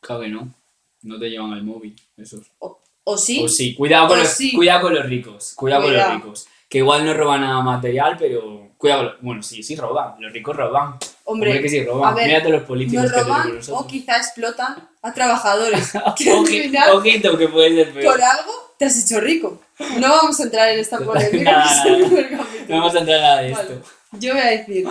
[0.00, 0.54] Claro que no.
[1.02, 2.46] No te llevan al móvil, esos.
[2.58, 3.42] O, o sí.
[3.44, 4.52] O sí, cuidado con, O los, sí.
[4.54, 5.52] cuidado con los ricos.
[5.54, 6.04] Cuidado, Cuidado.
[6.04, 6.48] con los ricos.
[6.68, 9.22] Que igual no roban nada material, pero cuidado con los...
[9.22, 10.14] Bueno, sí, sí roban.
[10.20, 10.96] Los ricos roban.
[11.26, 12.12] Hombre, que sí roban.
[12.12, 13.86] a ver, todos los políticos nos que roban o nosotros.
[13.86, 15.92] quizá explotan a trabajadores.
[16.16, 18.12] que final, Ojito, que puede ser peor.
[18.14, 19.60] por algo, te has hecho rico.
[19.98, 21.64] No vamos a entrar en esta polémica.
[21.84, 22.36] Que.
[22.68, 23.72] No vamos a entrar en nada de Vale.
[23.74, 23.90] esto.
[24.12, 24.86] Yo voy a decir,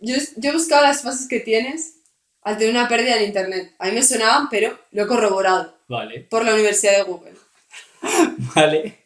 [0.00, 1.94] yo, yo he buscado las fases que tienes
[2.42, 3.74] al tener una pérdida en internet.
[3.78, 7.34] A mí me sonaban, pero lo he corroborado Vale, por la Universidad de Google.
[8.54, 8.98] vale.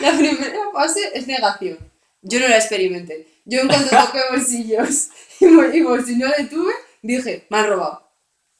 [0.00, 1.78] La primera fase es negación.
[2.22, 3.28] Yo no la experimenté.
[3.44, 5.08] Yo en cuanto toqué bolsillos
[5.48, 8.02] y, bol- y bolsillo le tuve, dije, me han robado.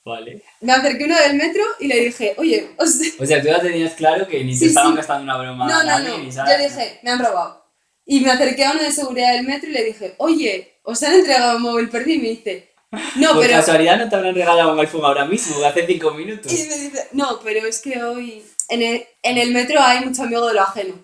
[0.05, 0.43] Vale.
[0.61, 2.95] Me acerqué a uno del metro y le dije, oye, os...
[3.19, 4.97] O sea, tú ya tenías claro que ni te Sí, estaban sí.
[4.99, 6.19] gastando una broma no, a no, nadie, no.
[6.19, 7.65] ni Yo dije, me han robado.
[8.05, 11.15] Y me acerqué a uno de seguridad del metro y le dije, oye, os han
[11.15, 12.71] entregado un móvil perdido y me dice,
[13.17, 13.55] no, Por pero...
[13.59, 16.53] casualidad no te habrán regalado un iPhone ahora mismo, hace cinco minutos.
[16.53, 20.23] Y me dice, no, pero es que hoy en el, en el metro hay mucho
[20.23, 20.95] amigo de lo ajeno.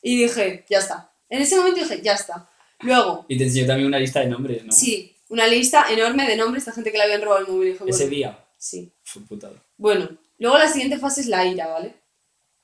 [0.00, 1.10] Y dije, ya está.
[1.28, 2.48] En ese momento dije, ya está.
[2.80, 4.70] Luego, Y te enseñó también una lista de nombres, ¿no?
[4.72, 7.78] sí, una lista enorme de nombres de gente que le habían robado el móvil.
[7.86, 8.38] Ese día.
[8.56, 8.92] sí.
[9.02, 9.56] Fue putado.
[9.76, 11.96] Bueno, luego la siguiente fase es la ira, ¿vale?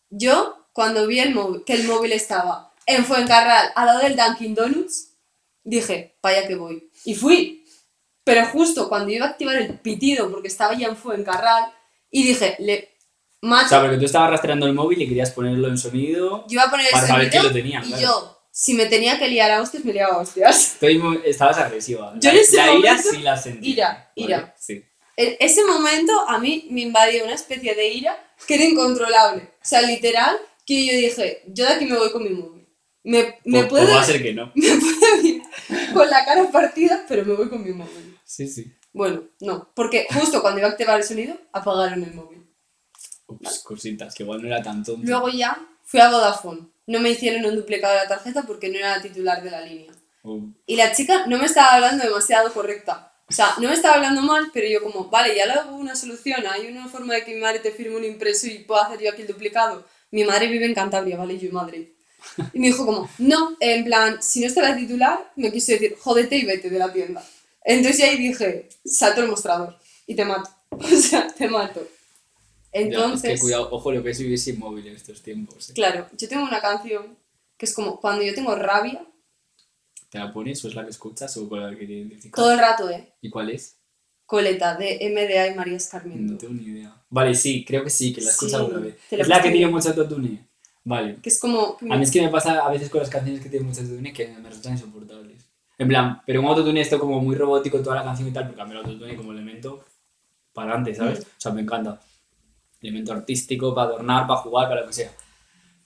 [0.09, 4.55] Yo, cuando vi el móvil, que el móvil estaba en Fuencarral, al lado del Dunkin'
[4.55, 5.15] Donuts,
[5.65, 6.91] dije, vaya que voy.
[7.05, 7.65] Y fui.
[8.23, 11.73] Pero justo cuando iba a activar el pitido, porque estaba ya en Fuencarral,
[12.09, 12.97] y dije, le
[13.43, 13.67] mato.
[13.67, 16.47] O sea, porque tú estabas rastreando el móvil y querías ponerlo en sonido.
[16.47, 18.03] Yo iba a poner el Para saber sonido quién lo tenía, y claro.
[18.03, 20.75] yo, si me tenía que liar a hostias, me liaba a hostias.
[20.75, 22.13] Estoy Estabas agresiva.
[22.21, 23.71] Yo la, en ese la ira momento- sí la sentí.
[23.71, 24.41] Ira, ira.
[24.41, 24.85] Vale, Sí.
[25.17, 28.13] En ese momento a mí me invadió una especie de ira
[28.47, 29.43] que era incontrolable.
[29.45, 32.67] O sea, literal, que yo dije, yo de aquí me voy con mi móvil.
[33.03, 34.53] Me, me Pues- puedo pues va a ser que no.
[34.55, 35.43] me puedo ir
[35.95, 38.19] con la cara partida, pero me voy con mi móvil.
[38.25, 38.71] Sí, sí.
[38.93, 42.47] Bueno, no, porque justo cuando iba a activar el sonido, apagaron el móvil.
[43.27, 45.07] Ups, cositas, que igual no era tan tonto.
[45.07, 45.57] Luego ya
[45.91, 46.69] fui a Vodafone.
[46.87, 49.61] No me hicieron un duplicado de la tarjeta porque no era la titular de la
[49.61, 49.93] línea.
[50.23, 53.13] Oh, Y la chica no me estaba hablando demasiado correcta.
[53.29, 55.95] O sea, no me estaba hablando mal, pero yo como, vale, ya le hago una
[55.95, 59.01] solución, hay una forma de que mi madre te firme un impreso y pueda hacer
[59.01, 59.85] yo aquí el duplicado.
[60.11, 61.39] Mi madre vive en Cantabria, ¿vale?
[61.39, 61.89] Yo en Madrid.
[62.53, 65.97] Y me dijo como, no, en plan, si no está la titular, me quiso decir,
[65.99, 67.25] jódete y vete de la tienda.
[67.65, 69.77] Entonces ahí dije, salto el mostrador
[70.07, 70.51] y te mato.
[70.73, 71.87] O sea, te mato.
[72.73, 73.31] Ya, Entonces...
[73.31, 75.71] es que cuidado, ojo lo que es vivir sin móvil en estos tiempos.
[75.71, 75.73] eh.
[75.75, 77.17] Claro, yo tengo una canción
[77.57, 79.05] que es como cuando yo tengo rabia,
[80.09, 82.33] ¿Te la pones o es la que escuchas o con la que te identificas?
[82.35, 83.13] todo el rato, ¿eh?
[83.21, 83.77] ¿Y cuál es?
[84.27, 86.37] Coleta de MDA y María No Escarmiento.
[86.37, 86.97] tengo ni idea.
[87.11, 88.97] Vale, sí, creo que sí, que la he escuchado Sí, alguna vez.
[89.11, 90.49] Es la que tiene mucho autotune.
[90.83, 91.17] Vale.
[91.23, 91.77] Que es como...
[91.89, 94.13] A mí es que me pasa a veces con las canciones que tienen mucho autotune
[94.13, 95.45] que me resultan insoportables.
[95.79, 98.61] En plan, pero un autotune esto como muy robótico toda la canción y tal, porque
[98.63, 99.85] a mí el autotune como elemento
[100.53, 101.21] para adelante, ¿sabes?
[101.21, 101.23] Mm.
[101.23, 102.01] O sea, me encanta.
[102.83, 105.13] Elemento artístico, para adornar, para jugar, para lo que sea.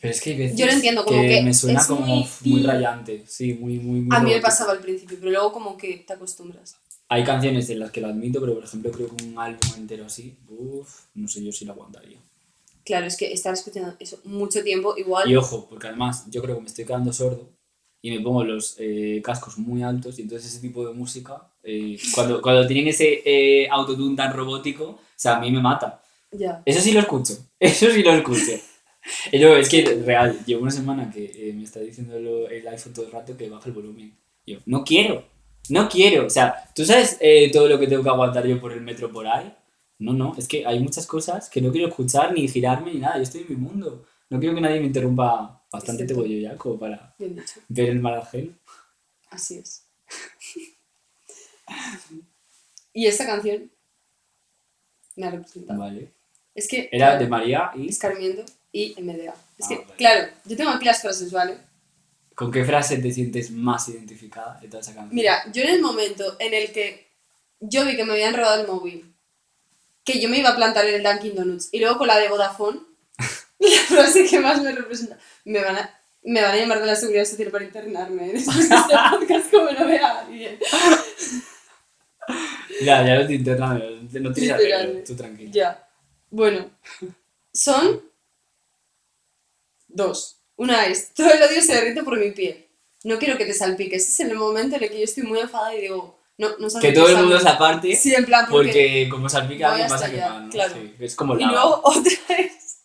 [0.00, 2.62] Pero es que hay veces Yo lo entiendo, como que me suena como muy- muy,
[2.62, 3.24] rayante.
[3.26, 6.12] Sí, muy, muy, muy A mí me pasaba al principio, pero luego como que te
[6.12, 6.76] acostumbras.
[7.08, 10.06] Hay canciones en las que lo admito, pero por ejemplo creo que un álbum entero
[10.06, 12.18] así, uff, no sé yo si lo aguantaría.
[12.84, 15.30] Claro, es que estar escuchando eso mucho tiempo, igual.
[15.30, 17.48] Y ojo, porque además yo creo que me estoy quedando sordo
[18.02, 21.96] y me pongo los eh, cascos muy altos y entonces ese tipo de música, eh,
[22.14, 26.02] cuando, cuando tienen ese eh, autotune tan robótico, o sea, a mí me mata.
[26.36, 26.62] Ya.
[26.66, 28.52] Eso sí lo escucho, eso sí lo escucho.
[29.32, 32.66] Y luego, es que real, llevo una semana que eh, me está diciendo lo- el
[32.68, 34.16] iPhone todo el rato que baja el volumen.
[34.46, 35.24] Yo, no quiero,
[35.68, 36.26] no quiero.
[36.26, 39.12] O sea, ¿tú sabes eh, todo lo que tengo que aguantar yo por el metro
[39.12, 39.54] por ahí?
[39.98, 43.16] No, no, es que hay muchas cosas que no quiero escuchar, ni girarme, ni nada.
[43.16, 44.06] Yo estoy en mi mundo.
[44.30, 45.62] No quiero que nadie me interrumpa.
[45.70, 47.14] Bastante tengo yo ya como para
[47.68, 48.52] ver el mal ajeno.
[49.30, 49.86] Así es.
[52.92, 53.70] y esta canción
[55.16, 55.80] me ha representado.
[55.80, 56.13] Vale.
[56.54, 56.88] Es que.
[56.92, 57.88] Era de María y...
[57.88, 59.34] Escarmiento y MDA.
[59.58, 59.94] Es Ah, que, vale.
[59.96, 61.56] claro, yo tengo aquí las frases, ¿vale?
[62.34, 65.14] ¿Con qué frase te sientes más identificada de toda esa canción?
[65.14, 67.06] Mira, yo en el momento en el que
[67.60, 69.14] yo vi que me habían robado el móvil,
[70.04, 72.28] que yo me iba a plantar en el Dunkin' Donuts, y luego con la de
[72.28, 72.80] Vodafone,
[73.60, 76.96] la frase que más me representa, me van a, me van a llamar de la
[76.96, 80.58] Seguridad Social para internarme después de este podcast como no vea alguien.
[82.82, 83.78] Ya, ya no te internas,
[84.12, 85.50] no tienes arreglo, tú tranquilo.
[85.52, 85.83] Ya.
[86.34, 86.68] Bueno,
[87.52, 88.02] son
[89.86, 90.40] dos.
[90.56, 92.66] Una es, todo el odio se derrite por mi piel.
[93.04, 94.02] No quiero que te salpiques.
[94.02, 96.68] Ese es el momento en el que yo estoy muy enfadada y digo, no, no
[96.80, 98.66] Que todo el mundo se aparte Sí, en plan, porque...
[98.68, 100.50] porque como salpica alguien vas a quemar, ¿no?
[100.50, 100.74] claro.
[100.74, 101.52] Sí, es como Y lava.
[101.52, 102.80] luego otra es...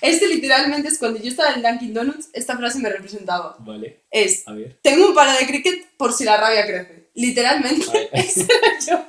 [0.00, 3.56] Este literalmente es cuando yo estaba en Dunkin' Donuts, esta frase me representaba.
[3.58, 4.78] Vale, Es, a ver.
[4.82, 7.03] tengo un palo de cricket por si la rabia crece.
[7.14, 8.08] Literalmente, Vale.
[8.12, 9.06] ese era yo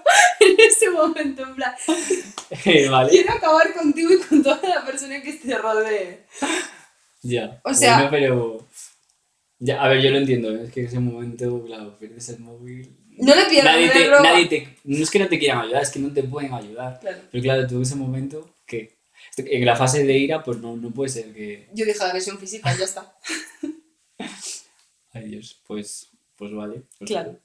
[0.47, 1.73] en ese momento, en plan,
[2.91, 6.25] vale, quiero acabar contigo y con toda la persona que te rodee.
[7.23, 7.59] ya.
[7.63, 8.67] O sea- Bueno, pero...
[9.57, 10.63] Ya, a ver, yo lo entiendo, ¿eh?
[10.65, 12.95] es que en ese momento, claro, pierdes el móvil...
[13.17, 14.77] No le pierdas, nadie te, nadie te...
[14.83, 16.99] No es que no te quieran ayudar, es que no te pueden ayudar.
[16.99, 17.17] Claro.
[17.31, 18.97] Pero claro, tú en ese momento, que
[19.37, 21.69] En la fase de ira, pues no, no puede ser que...
[21.73, 23.15] Yo dije agresión física y ya está.
[25.13, 26.83] Ay Dios, pues, pues vale.
[26.97, 27.39] Pues, Claro.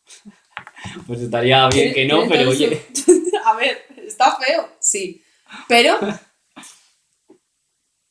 [1.06, 2.86] Pues estaría bien que no, pero oye...
[3.44, 5.22] A ver, está feo, sí.
[5.68, 5.98] Pero.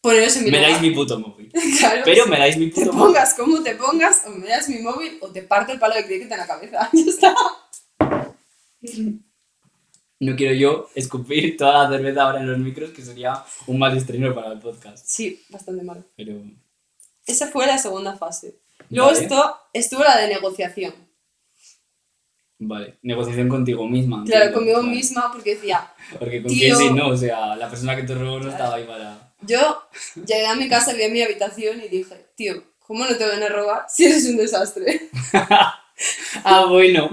[0.01, 1.51] Poneros en mi Me dais mi puto móvil.
[1.79, 2.29] Claro, Pero sí.
[2.29, 3.05] me dais mi Te puto móvil.
[3.13, 6.05] pongas como te pongas, o me das mi móvil o te parto el palo de
[6.05, 6.89] cricket en la cabeza.
[6.93, 7.35] Ya está.
[10.21, 13.95] No quiero yo escupir toda la cerveza ahora en los micros, que sería un mal
[13.95, 15.05] estreno para el podcast.
[15.05, 16.03] Sí, bastante malo.
[16.15, 16.41] Pero.
[17.25, 18.59] Esa fue la segunda fase.
[18.89, 19.21] Luego Vale.
[19.23, 20.93] esto, estuvo la de negociación.
[22.61, 22.97] Vale.
[23.03, 24.23] Negociación contigo misma.
[24.25, 24.95] Claro, entiendo, conmigo claro.
[24.95, 26.75] misma, porque decía, Porque con Tío.
[26.75, 29.33] quién sí no, o sea, la persona que te robó no estaba ahí para.
[29.41, 29.83] yo
[30.15, 33.41] llegué a mi casa, vi a mi habitación y dije, tío, ¿cómo no te van
[33.43, 35.09] a robar si eres un desastre?
[36.45, 37.09] Ah, bueno.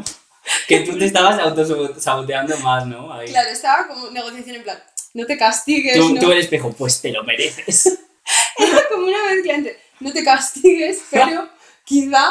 [0.69, 3.13] Que tú te estabas autosaboteando más, ¿no?
[3.13, 3.27] Ahí.
[3.27, 4.79] Claro, estaba como negociación en plan,
[5.13, 6.21] no te castigues, Tú, no.
[6.21, 7.99] tú el espejo, pues te lo mereces.
[8.59, 11.49] Era como una mezcla entre, no te castigues, pero
[11.87, 12.25] quizá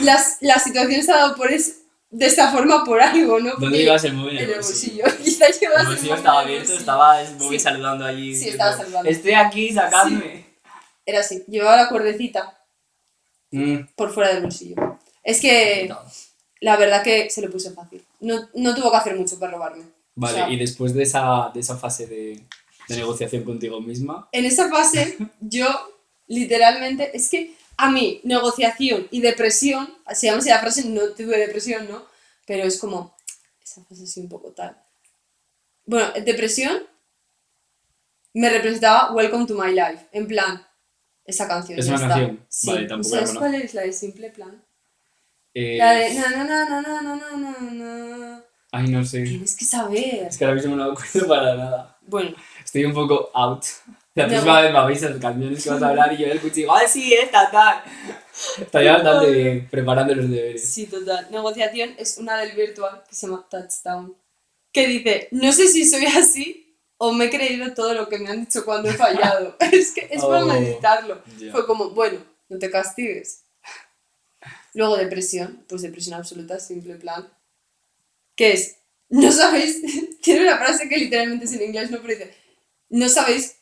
[0.00, 3.50] las, la situación se ha dado por es, de esta forma por algo, ¿no?
[3.52, 4.38] ¿Dónde Porque- llevas el móvil?
[4.38, 5.04] En el bolsillo.
[5.24, 7.64] Quizá llevas El bolsillo estaba abierto, estaba el móvil Sí.
[7.64, 8.34] saludando allí.
[8.36, 9.08] Sí, estaba saludando.
[9.08, 10.44] Estoy aquí, sacadme.
[11.06, 12.58] Era así, llevaba la cuerdecita
[13.54, 13.86] Mm.
[13.96, 14.98] por fuera del bolsillo.
[15.22, 15.94] Es que
[16.60, 18.02] la verdad que se lo puse fácil.
[18.20, 19.84] No, no tuvo que hacer mucho para robarme.
[20.14, 22.40] Vale, O sea, y después de esa, de esa fase de,
[22.88, 25.66] de negociación contigo misma, En esa fase, yo
[26.28, 31.38] literalmente, es que a mí, negociación y depresión, se llama así la frase, no tuve
[31.38, 32.04] depresión, ¿no?
[32.46, 33.16] Pero es como,
[33.62, 34.76] esa fase sí un poco tal.
[35.86, 36.82] Bueno, depresión
[38.34, 40.64] me representaba Welcome to My Life, en plan,
[41.24, 41.78] esa canción.
[41.78, 42.14] ¿Es ya una está.
[42.14, 42.46] canción?
[42.48, 42.66] Sí.
[42.68, 44.64] Vale, tampoco ¿Sabes la cuál es la de Simple Plan?
[45.54, 48.44] eh, La de na na na na na na na na.
[48.72, 49.22] ay, no sé.
[49.24, 50.26] Tienes que saber.
[50.28, 51.98] Es que ahora mismo no me acuerdo para nada.
[52.02, 53.64] Bueno, Estoy un poco out.
[54.14, 56.86] La próxima vez me avisas canciones que vas a hablar y yo el cuchillo, ¡ay,
[56.86, 57.82] sí, esta, tal!
[58.60, 60.72] Estaría bastante bien preparando los deberes.
[60.74, 61.28] Sí, total.
[61.30, 64.14] Negociación es una del virtual que se llama Touchdown.
[64.70, 68.28] Que dice, no sé si soy así o me he creído todo lo que me
[68.30, 69.56] han dicho cuando he fallado.
[69.72, 71.22] es que es para Oh, meditarlo.
[71.38, 71.50] ya.
[71.50, 73.44] Fue como, bueno, no te castigues.
[74.74, 77.28] Luego depresión, pues depresión absoluta, simple plan.
[78.36, 78.76] Que es,
[79.08, 79.82] no sabéis,
[80.22, 82.34] tiene una frase que literalmente es en inglés, no, pero dice,
[82.88, 83.56] no sabéis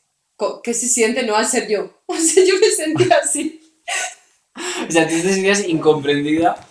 [0.63, 2.03] qué se siente no al ser yo.
[2.07, 3.61] O sea, yo me sentía así.
[4.89, 6.67] O sea, tú te sentías incomprendida.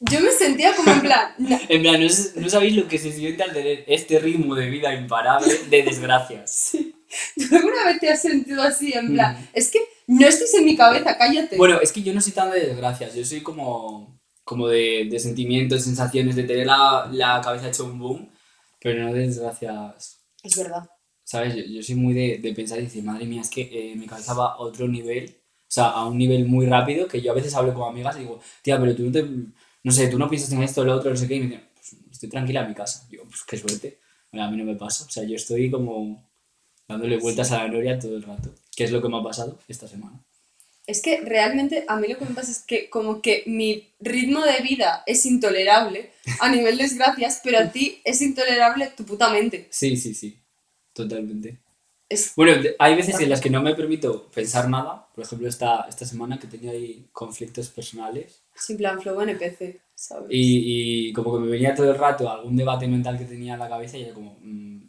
[0.00, 2.06] Yo me sentía como en plan, "No, En plan, no,
[2.36, 6.70] no sabéis lo que se siente al tener este ritmo de vida imparable de desgracias.
[6.72, 8.92] ¿Tú alguna vez te has sentido así?
[8.92, 9.46] En plan, Mm.
[9.54, 11.56] es que no estés en mi cabeza, cállate.
[11.56, 15.18] Bueno, es que yo no soy tan de desgracias, yo soy como, como de, de
[15.18, 18.32] sentimientos, sensaciones, de tener la, la cabeza hecho un boom,
[18.80, 20.20] pero no de desgracias.
[20.42, 20.84] es verdad.
[21.32, 21.56] ¿Sabes?
[21.56, 24.06] Yo, yo soy muy de, de pensar y decir, madre mía, es que eh, mi
[24.06, 27.34] cabeza va a otro nivel, o sea, a un nivel muy rápido, que yo a
[27.34, 29.24] veces hablo con amigas y digo, tía, pero tú no te,
[29.82, 31.62] no sé, tú no piensas en esto, lo otro, no sé qué, y me dicen,
[31.74, 33.06] pues estoy tranquila en mi casa.
[33.10, 33.98] Digo, pues qué suerte.
[34.30, 36.30] Bueno, a mí no me pasa, o sea, yo estoy como
[36.86, 39.58] dándole vueltas a la gloria todo el rato, que es lo que me ha pasado
[39.68, 40.22] esta semana.
[40.86, 44.44] Es que realmente a mí lo que me pasa es que como que mi ritmo
[44.44, 49.30] de vida es intolerable a nivel de desgracias, pero a ti es intolerable tu puta
[49.30, 49.68] mente.
[49.70, 50.41] Sí, sí, sí,
[50.92, 51.58] totalmente.
[52.08, 55.86] Es, Bueno, hay veces en las que no me permito pensar nada, por ejemplo, esta,
[55.88, 60.28] esta semana que tenía ahí conflictos personales sin plan flow NPC, ¿sabes?
[60.30, 63.60] y, y como que me venía todo el rato algún debate mental que tenía en
[63.60, 64.82] la cabeza y era como, mm,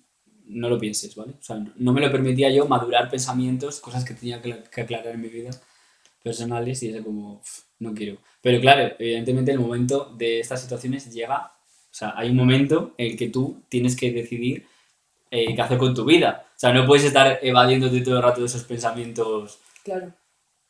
[0.48, 1.34] no lo pienses, ¿vale?
[1.40, 5.16] O sea, no me lo permitía yo madurar pensamientos, cosas que tenía que, que aclarar
[5.16, 5.52] en mi vida
[6.24, 8.18] personales y era como, "Uf, no quiero.
[8.42, 13.12] Pero claro, evidentemente el momento de estas situaciones llega, o sea, hay un momento en
[13.12, 14.66] el que tú tienes que decidir
[15.36, 16.46] eh, qué hacer con tu vida.
[16.56, 20.14] O sea, no puedes estar evadiéndote todo el rato de esos pensamientos Claro.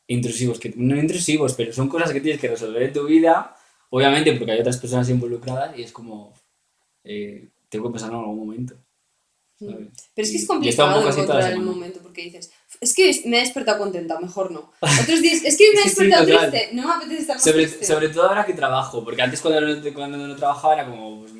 [0.08, 3.56] intrusivos, que no intrusivos, pero son cosas que tienes que resolver en tu vida,
[3.90, 6.34] obviamente porque hay otras personas involucradas y es como,
[7.04, 8.76] eh, tengo que pensarlo en algún momento.
[9.60, 9.76] ¿sabes?
[9.76, 9.88] Mm.
[10.16, 13.78] Pero es que es complicado encontrar el momento porque dices, es que me he despertado
[13.80, 14.72] contenta, mejor no.
[15.04, 16.52] Otros días, es que me he sí, despertado total.
[16.52, 17.86] triste, no me apetece estar más Sobre, triste.
[17.86, 21.33] sobre todo ahora que trabajo, porque antes cuando no, cuando no trabajaba era como, pues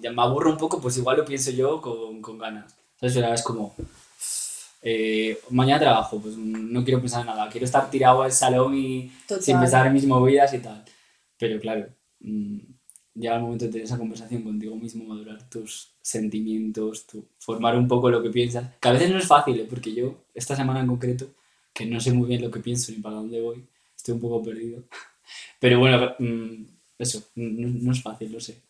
[0.00, 2.74] ya me aburro un poco, pues igual lo pienso yo con, con ganas.
[2.98, 3.16] ¿Sabes?
[3.16, 3.74] Ahora es como,
[4.82, 9.10] eh, mañana trabajo, pues no quiero pensar en nada, quiero estar tirado al salón y
[9.26, 9.42] Total.
[9.42, 10.84] sin pensar en mis movidas y tal.
[11.38, 11.88] Pero claro,
[12.20, 12.58] mm,
[13.14, 17.88] llega el momento de tener esa conversación contigo mismo, madurar tus sentimientos, tu, formar un
[17.88, 19.66] poco lo que piensas, que a veces no es fácil, ¿eh?
[19.68, 21.26] porque yo esta semana en concreto,
[21.74, 24.42] que no sé muy bien lo que pienso ni para dónde voy, estoy un poco
[24.42, 24.82] perdido.
[25.60, 26.64] Pero bueno, mm,
[26.98, 28.60] eso, no, no es fácil, lo sé.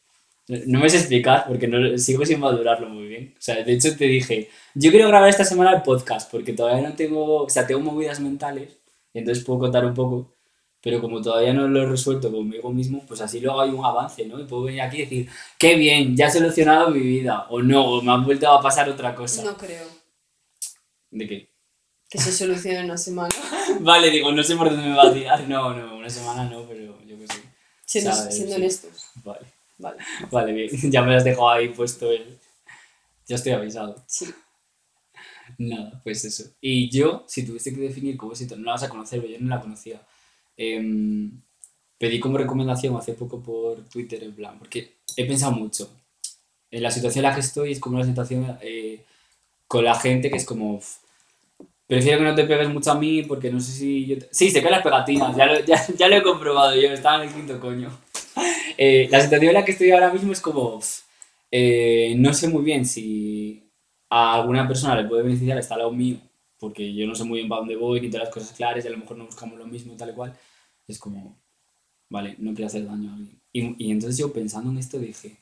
[0.66, 3.34] No me sé explicar porque no, sigo sin madurarlo muy bien.
[3.38, 6.88] O sea, de hecho te dije, yo quiero grabar esta semana el podcast porque todavía
[6.88, 8.78] no tengo, o sea, tengo movidas mentales
[9.12, 10.34] y entonces puedo contar un poco,
[10.80, 14.26] pero como todavía no lo he resuelto conmigo mismo, pues así luego hay un avance,
[14.26, 14.40] ¿no?
[14.40, 17.84] Y puedo venir aquí y decir, qué bien, ya he solucionado mi vida, o no,
[17.84, 19.44] o me ha vuelto a pasar otra cosa.
[19.44, 19.86] No creo
[21.10, 21.50] ¿De qué?
[22.10, 23.32] que se solucione en una semana.
[23.80, 25.48] Vale, digo, no sé por dónde me va a tirar.
[25.48, 27.40] No, no, una semana no, pero yo qué sé.
[27.86, 28.60] Siendo, siendo sí.
[28.60, 29.04] honestos.
[29.22, 29.46] Vale,
[29.81, 29.99] Vale,
[30.31, 30.71] vale, bien.
[30.93, 32.38] Ya me has dejado ahí puesto el...
[33.27, 33.97] Ya estoy avisado.
[34.07, 34.27] sí.
[35.59, 36.45] Nada, pues eso.
[36.61, 39.49] Y yo, si tuviese que definir como éxito, no la vas a conocer, yo no
[39.55, 40.01] la conocía.
[40.57, 41.40] Em,
[41.99, 45.90] pedí como recomendación hace poco por Twitter, en plan, porque he pensado mucho.
[46.71, 49.05] En la situación en la que estoy es como una situación eh,
[49.69, 50.75] con la gente que es como.
[50.77, 50.99] "Uf,
[51.87, 54.07] Prefiero que no te pegues mucho a mí porque no sé si.
[54.07, 54.29] Yo te-".
[54.33, 57.29] Sí, se caen las pegatinas, ya lo, ya, ya lo he comprobado yo, estaba en
[57.29, 57.90] el quinto coño.
[58.79, 60.77] Eh, la situación en la que estoy ahora mismo es como.
[60.77, 61.01] "Uf,
[61.51, 63.71] eh, no sé muy bien si
[64.09, 66.16] a alguna persona le puede beneficiar estar al lado mío,
[66.59, 68.88] porque yo no sé muy bien para dónde voy, ni todas las cosas claras, y
[68.88, 70.35] a lo mejor no buscamos lo mismo, tal y cual.
[70.88, 71.38] Es como,
[72.11, 73.40] vale, no quiero hacer daño a alguien.
[73.53, 75.38] Y, y entonces yo pensando en esto dije,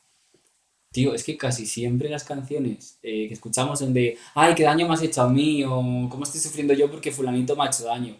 [0.93, 4.89] tío, es que casi siempre las canciones eh, que escuchamos son de, ay, qué daño
[4.89, 7.85] me has hecho a mí, o cómo estoy sufriendo yo porque fulanito me ha hecho
[7.85, 8.17] daño.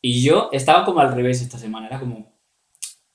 [0.00, 2.32] Y yo estaba como al revés esta semana, era como,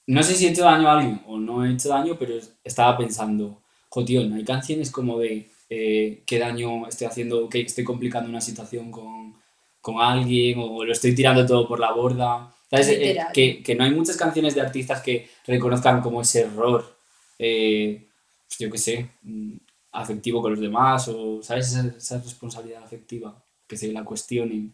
[0.08, 2.34] no sé si he hecho daño a alguien o no he hecho daño, pero
[2.64, 7.62] estaba pensando, jo, tío, no hay canciones como de eh, qué daño estoy haciendo, que
[7.62, 9.36] estoy complicando una situación con,
[9.80, 12.54] con alguien o lo estoy tirando todo por la borda.
[12.70, 12.88] ¿Sabes?
[12.90, 16.98] Eh, que, que no hay muchas canciones de artistas que reconozcan como ese error,
[17.38, 18.08] eh,
[18.48, 19.58] pues yo qué sé, mm,
[19.92, 21.68] afectivo con los demás o, ¿sabes?
[21.74, 24.74] Esa, esa responsabilidad afectiva, que se la cuestionen.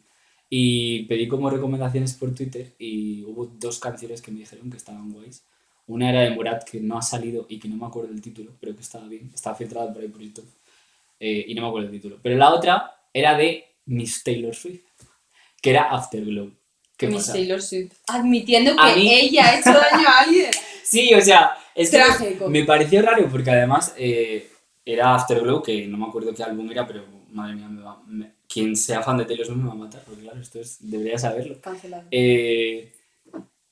[0.49, 5.11] Y pedí como recomendaciones por Twitter y hubo dos canciones que me dijeron que estaban
[5.11, 5.43] guays.
[5.87, 8.51] Una era de Murat, que no ha salido y que no me acuerdo del título,
[8.59, 10.47] pero que estaba bien, estaba filtrada por ahí por YouTube.
[11.19, 12.19] eh, y no me acuerdo del título.
[12.21, 14.81] Pero la otra era de Miss Taylor Swift,
[15.61, 16.51] que era Afterglow.
[16.95, 17.33] ¿Qué Miss pasa?
[17.33, 17.93] Taylor Swift.
[18.07, 20.51] Admitiendo que mí- ella ha hecho daño a alguien.
[20.83, 22.49] Sí, o sea, es que Trágico.
[22.49, 24.49] me pareció raro porque además eh,
[24.85, 28.31] era Afterglow, que no me acuerdo qué álbum era, pero madre mía, me va- me-
[28.47, 31.17] quien sea fan de Taylor Swift me va a matar, porque claro, esto es, debería
[31.17, 31.59] saberlo.
[31.61, 32.07] Cancelado.
[32.11, 32.93] Eh,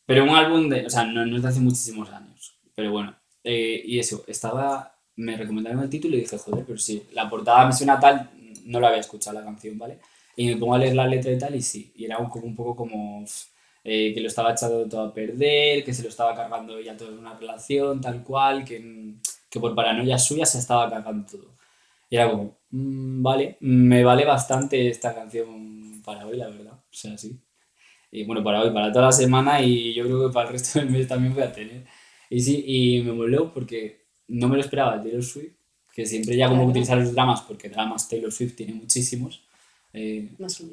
[0.06, 3.16] pero un álbum de, o sea, no, no es de hace muchísimos años, pero bueno,
[3.44, 7.66] eh, y eso, estaba, me recomendaron el título y dije, joder, pero sí, la portada
[7.66, 8.30] me suena tal,
[8.66, 10.00] no la había escuchado la canción, ¿vale?
[10.36, 12.46] Y me pongo a leer la letra y tal, y sí, y era un, como,
[12.46, 13.24] un poco como
[13.84, 17.20] eh, que lo estaba echando todo a perder, que se lo estaba cargando todo en
[17.20, 19.16] una relación, tal cual, que,
[19.50, 21.56] que por paranoia suya se estaba cargando todo.
[22.10, 22.58] Y era como,
[23.22, 27.40] vale, me vale bastante esta canción para hoy, la verdad, o sea, sí.
[28.12, 30.80] Y bueno, para hoy, para toda la semana y yo creo que para el resto
[30.80, 31.86] del mes también voy a tener.
[32.30, 35.54] Y sí, y me moló porque no me lo esperaba Taylor Swift,
[35.94, 36.72] que siempre ya como Claro.
[36.72, 39.44] utilizar los dramas, porque dramas Taylor Swift tiene muchísimos.
[39.94, 40.30] eh,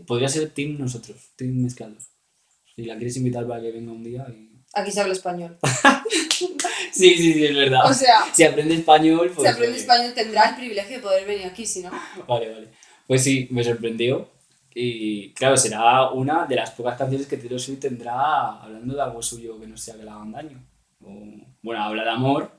[0.06, 2.08] podría ser team nosotros, team mezclados.
[2.74, 4.51] Si la quieres invitar para que venga un día y...
[4.74, 5.58] Aquí se habla español.
[6.92, 7.90] Sí, sí, sí, es verdad.
[7.90, 9.50] O sea, si aprende español, si pues...
[9.50, 11.90] aprende eh, español tendrá el privilegio de poder venir aquí, si no.
[12.28, 12.68] Vale, vale.
[13.06, 14.28] Pues sí, me sorprendió.
[14.74, 19.22] Y claro, será una de las pocas canciones que Taylor Swift tendrá hablando de algo
[19.22, 20.62] suyo que no sea que le hagan daño.
[21.02, 21.10] O,
[21.62, 22.50] bueno, habla de amor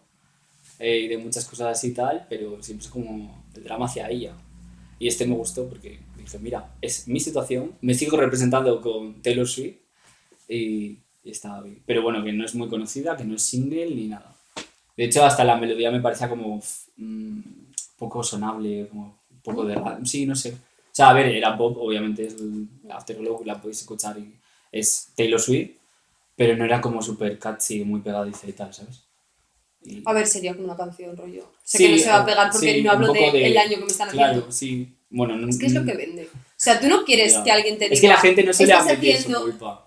[0.79, 4.09] eh, y de muchas cosas así y tal, pero siempre es como el drama hacia
[4.09, 4.35] ella.
[4.99, 9.47] Y este me gustó porque dije, mira, es mi situación, me sigo representando con Taylor
[9.47, 9.77] Swift
[10.47, 11.81] y, y está bien.
[11.85, 14.35] Pero bueno, que no es muy conocida, que no es single ni nada.
[14.97, 17.39] De hecho, hasta la melodía me parecía como f- mm,
[17.97, 19.79] poco sonable, como un poco de.
[20.05, 20.51] Sí, no sé.
[20.51, 24.35] O sea, a ver, era pop, obviamente es el Afterglow, la podéis escuchar y
[24.71, 25.71] es Taylor Swift,
[26.35, 29.01] pero no era como súper catchy, muy pegadiza y tal, ¿sabes?
[29.85, 31.51] Y- A ver, sería como una canción, rollo.
[31.63, 33.77] Sé Sí, que no se va a pegar porque sí, no hablo del de- año
[33.77, 34.51] que me están Claro, haciendo.
[34.51, 34.93] sí.
[35.09, 36.23] Bueno, no, Es que es lo que vende.
[36.33, 37.43] O sea, tú no quieres Ya.
[37.43, 37.93] que alguien te diga.
[37.93, 39.82] Es que la gente no suele "Estás admitir haciendo- su culpa.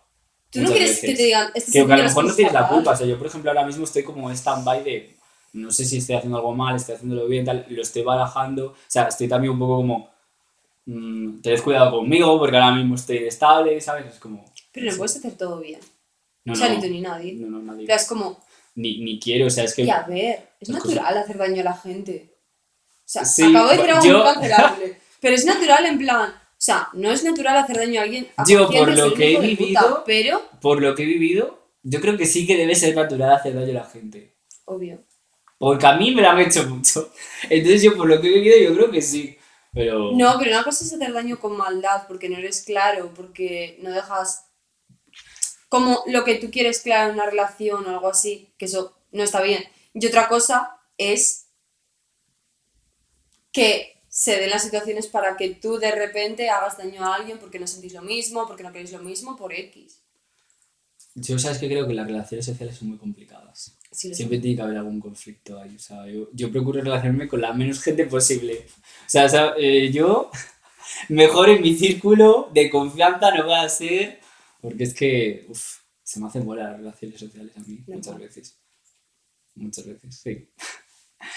[0.50, 1.16] Tú no quieres que veces.
[1.18, 1.48] te digan.
[1.54, 2.74] Estás Que, que a lo mejor no tienes la fatal".
[2.76, 2.90] culpa.
[2.92, 5.16] O sea, yo, por ejemplo, ahora mismo estoy como en stand-by de
[5.52, 8.66] no sé si estoy haciendo algo mal, estoy haciéndolo bien, tal, lo estoy barajando.
[8.68, 10.10] O sea, estoy también un poco como.
[10.86, 14.06] mm, tened cuidado conmigo porque ahora mismo estoy estable, ¿sabes?
[14.14, 14.44] Es como.
[14.72, 14.98] Pero no sí.
[14.98, 15.80] puedes hacer todo bien.
[16.44, 17.32] No, o sea, no, ni tú ni nadie.
[17.34, 17.86] No, no, nadie.
[17.86, 18.38] Pero es como.
[18.76, 19.82] Ni, ni quiero, o sea, es que.
[19.84, 22.34] Y a ver, es natural hacer daño a la gente.
[22.98, 25.00] O sea, Sí, acabo de decir algo yo- muy cancelable.
[25.20, 26.34] Pero es natural en plan.
[26.66, 28.26] O sea, no es natural hacer daño a alguien.
[28.36, 32.00] a Yo, por lo que he puta, vivido- pero, Por lo que he vivido, yo
[32.00, 34.34] creo que sí que debe ser natural hacer daño a la gente.
[34.64, 35.04] obvio.
[35.58, 37.12] Porque a mí me lo han hecho mucho.
[37.48, 39.38] Entonces, yo, por lo que he vivido, yo creo que sí.
[39.72, 40.10] Pero.
[40.10, 43.92] No, pero una cosa es hacer daño con maldad, porque no eres claro, porque no
[43.92, 44.46] dejas
[45.68, 49.22] como lo que tú quieres claro en una relación o algo así, que eso no
[49.22, 49.62] está bien.
[49.94, 51.46] Y otra cosa es
[53.52, 57.58] que se den las situaciones para que tú de repente hagas daño a alguien porque
[57.58, 59.98] no sentís lo mismo, porque no queréis lo mismo, por X.
[61.16, 63.76] Yo, sabes que creo que las relaciones sociales son muy complicadas.
[63.90, 64.14] Sí.
[64.14, 65.76] Siempre tiene que haber algún conflicto ahí.
[65.76, 68.66] O sea, yo, yo procuro relacionarme con la menos gente posible.
[69.06, 70.30] O sea, o sea, eh, yo
[71.10, 74.20] mejor en mi círculo de confianza no va a ser.
[74.62, 78.58] Porque es que uf, se me hacen bola las relaciones sociales a mí muchas veces.
[79.56, 80.48] Muchas veces, sí.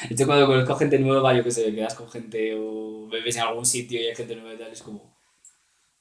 [0.10, 3.66] Hecho, cuando conozco gente nueva, yo que sé, quedas con gente o bebes en algún
[3.66, 5.18] sitio y hay gente nueva y tal, es como.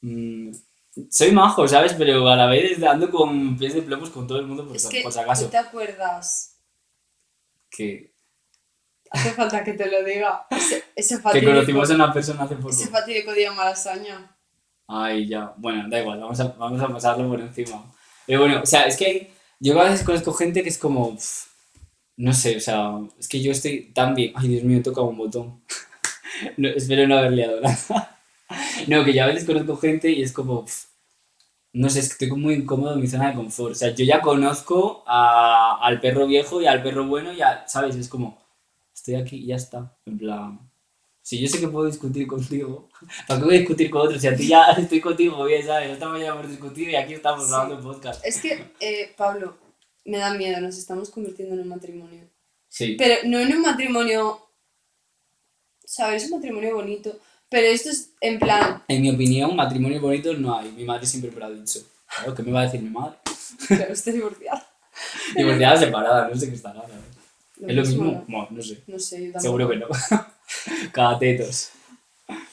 [0.03, 0.51] mm,
[1.11, 1.95] soy majo, ¿sabes?
[1.95, 4.87] Pero a la vez ando con pies de plomos con todo el mundo por, Es
[4.87, 5.45] que por si acaso.
[5.47, 6.57] tú te acuerdas,
[7.71, 8.15] Que,
[9.11, 12.57] hace falta que te lo diga, ese, ese que fatídico, conocimos a una persona hace
[12.57, 12.71] poco.
[12.71, 14.37] ese fatídico día Malasaña.
[14.87, 15.53] Ay, ya.
[15.59, 17.93] Bueno, da igual, vamos a, vamos a pasarlo por encima.
[18.27, 21.15] Pero bueno, o sea, es que hay- yo a veces conozco gente que es como.
[21.15, 21.48] pf,
[22.19, 24.33] no sé, o sea, es que yo estoy tan bien.
[24.35, 25.62] Ay, Dios mío, toca un botón.
[26.59, 28.21] No, espero no haber liado nada.
[28.87, 30.64] No, que yo a veces conozco gente y es como.
[30.64, 30.87] pf,
[31.73, 33.73] no sé, es que estoy como muy incómodo en mi zona de confort.
[33.73, 37.97] O sea, yo ya conozco a- al perro viejo y al perro bueno, ya, ¿sabes?
[37.97, 38.39] Es como.
[38.95, 39.97] Estoy aquí y ya está.
[40.07, 40.61] En plan.
[41.23, 42.89] Si yo sé que puedo discutir contigo,
[43.29, 44.21] ¿para qué voy a discutir con otros?
[44.21, 45.91] Si a ti ya estoy contigo bien, ¿sabes?
[45.91, 47.51] Esta mañana hemos discutido y aquí estamos Sí.
[47.51, 48.25] grabando un podcast.
[48.25, 49.57] Es que, eh, Pablo,
[50.05, 52.29] me da miedo, nos estamos convirtiendo en un matrimonio.
[52.69, 52.97] Sí.
[52.99, 54.41] Pero no en un matrimonio,
[55.85, 56.25] ¿sabes?
[56.25, 57.19] Es un matrimonio bonito.
[57.51, 60.71] Pero esto es en plan, En mi opinión, matrimonio bonito no hay.
[60.73, 61.81] Mi madre siempre me lo ha dicho.
[62.15, 63.17] Claro, ¿qué me va a decir mi madre?
[63.67, 64.69] claro, estoy divorciada.
[65.37, 66.81] Divorciada, separada, no sé qué estará.
[66.83, 66.97] ¿sabes?
[67.67, 68.05] ¿Es lo mismo?
[68.05, 68.25] ¿no?
[68.29, 68.83] Bueno, no sé.
[68.87, 69.41] No sé, yo.
[69.41, 69.87] Seguro que no.
[70.93, 71.71] Cada tetos.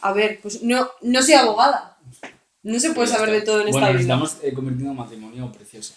[0.02, 1.98] A ver, pues no, no soy abogada.
[2.64, 4.14] No se puede saber de todo en Bueno, esta nos vida.
[4.14, 5.94] estamos eh, convirtiendo en matrimonio precioso.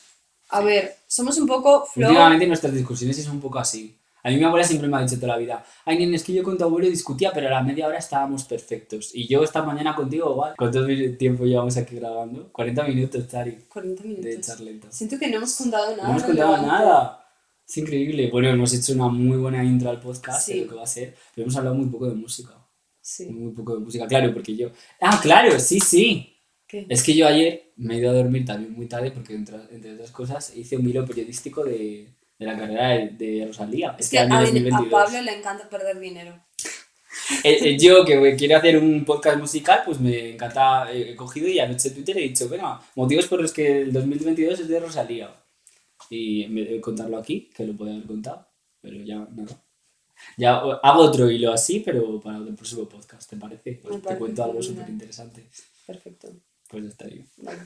[0.50, 2.08] A ver, somos un poco flow.
[2.08, 3.94] Últimamente nuestras discusiones sí son un poco así.
[4.24, 6.32] A mí mi abuela siempre me ha dicho toda la vida, ay, nene, es que
[6.32, 9.10] yo con tu abuelo discutía, pero a la media hora estábamos perfectos.
[9.14, 10.54] Y yo esta mañana contigo igual.
[10.58, 10.84] ¿Cuánto
[11.16, 12.50] tiempo llevamos aquí grabando?
[12.52, 14.46] 40 minutos, Chari, 40 de minutos.
[14.46, 14.88] charleta.
[14.90, 16.02] Siento que no hemos contado nada.
[16.02, 17.24] No hemos contado nada.
[17.66, 18.28] Es increíble.
[18.30, 20.54] Bueno, hemos hecho una muy buena intro al podcast, Sí.
[20.54, 22.54] de lo que va a ser, pero hemos hablado muy poco de música.
[23.00, 23.26] Sí.
[23.26, 24.70] Muy poco de música, claro, porque yo...
[25.00, 26.34] Ah, claro, sí, sí.
[26.68, 26.86] ¿Qué?
[26.88, 29.94] Es que yo ayer me he ido a dormir también muy tarde porque, entre, entre
[29.94, 32.08] otras cosas, hice un hilo periodístico de,
[32.38, 33.96] de la carrera de, de Rosalía.
[33.98, 34.90] Es este que año a, a 2022.
[34.90, 36.38] Pablo le encanta perder dinero.
[37.44, 41.48] Eh, eh, yo que quiero hacer un podcast musical, pues me encanta, eh, he cogido
[41.48, 44.80] y anoche en Twitter he dicho, venga, motivos por los que el 2022 es de
[44.80, 45.34] Rosalía.
[46.10, 48.48] Y en vez de contarlo aquí, que lo podía haber contado,
[48.80, 49.62] pero ya nada.
[50.36, 53.80] Ya hago otro hilo así, pero para el próximo podcast, ¿te parece?
[53.82, 55.48] Pues te cuento algo súper interesante.
[55.86, 56.28] Perfecto.
[56.68, 57.24] Pues ya estaría.
[57.38, 57.58] Vale.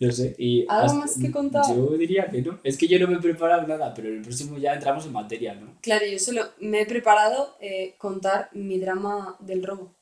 [0.00, 0.34] No sé.
[0.38, 1.64] Y ¿Algo más que contar?
[1.68, 2.58] Yo diría que no.
[2.62, 5.12] Es que yo no me he preparado nada, pero en el próximo ya entramos en
[5.12, 5.78] materia, ¿no?
[5.80, 9.94] Claro, yo solo me he preparado eh, contar mi drama del robo.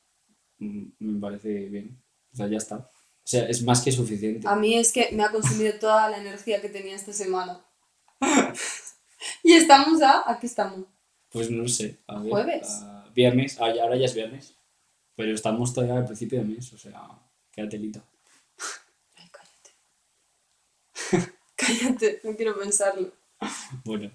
[0.59, 2.01] Mm, Me parece bien.
[2.33, 2.77] O sea, ya está.
[2.77, 4.47] O sea, es más que suficiente.
[4.47, 7.63] A mí es que me ha consumido toda la energía que tenía esta semana.
[9.43, 10.29] y estamos a...
[10.29, 10.85] ¿A qué estamos?
[11.29, 11.97] Pues no sé.
[12.07, 12.67] A ver, ¿Jueves?
[12.83, 13.57] a- viernes.
[13.59, 14.55] Ah, ahora ya es viernes.
[15.15, 17.01] Pero estamos todavía al principio de mes, o sea,
[17.57, 18.03] queda telita.
[19.15, 19.71] Ay, cállate.
[21.55, 23.11] cállate, no quiero pensarlo.
[23.83, 24.11] Bueno,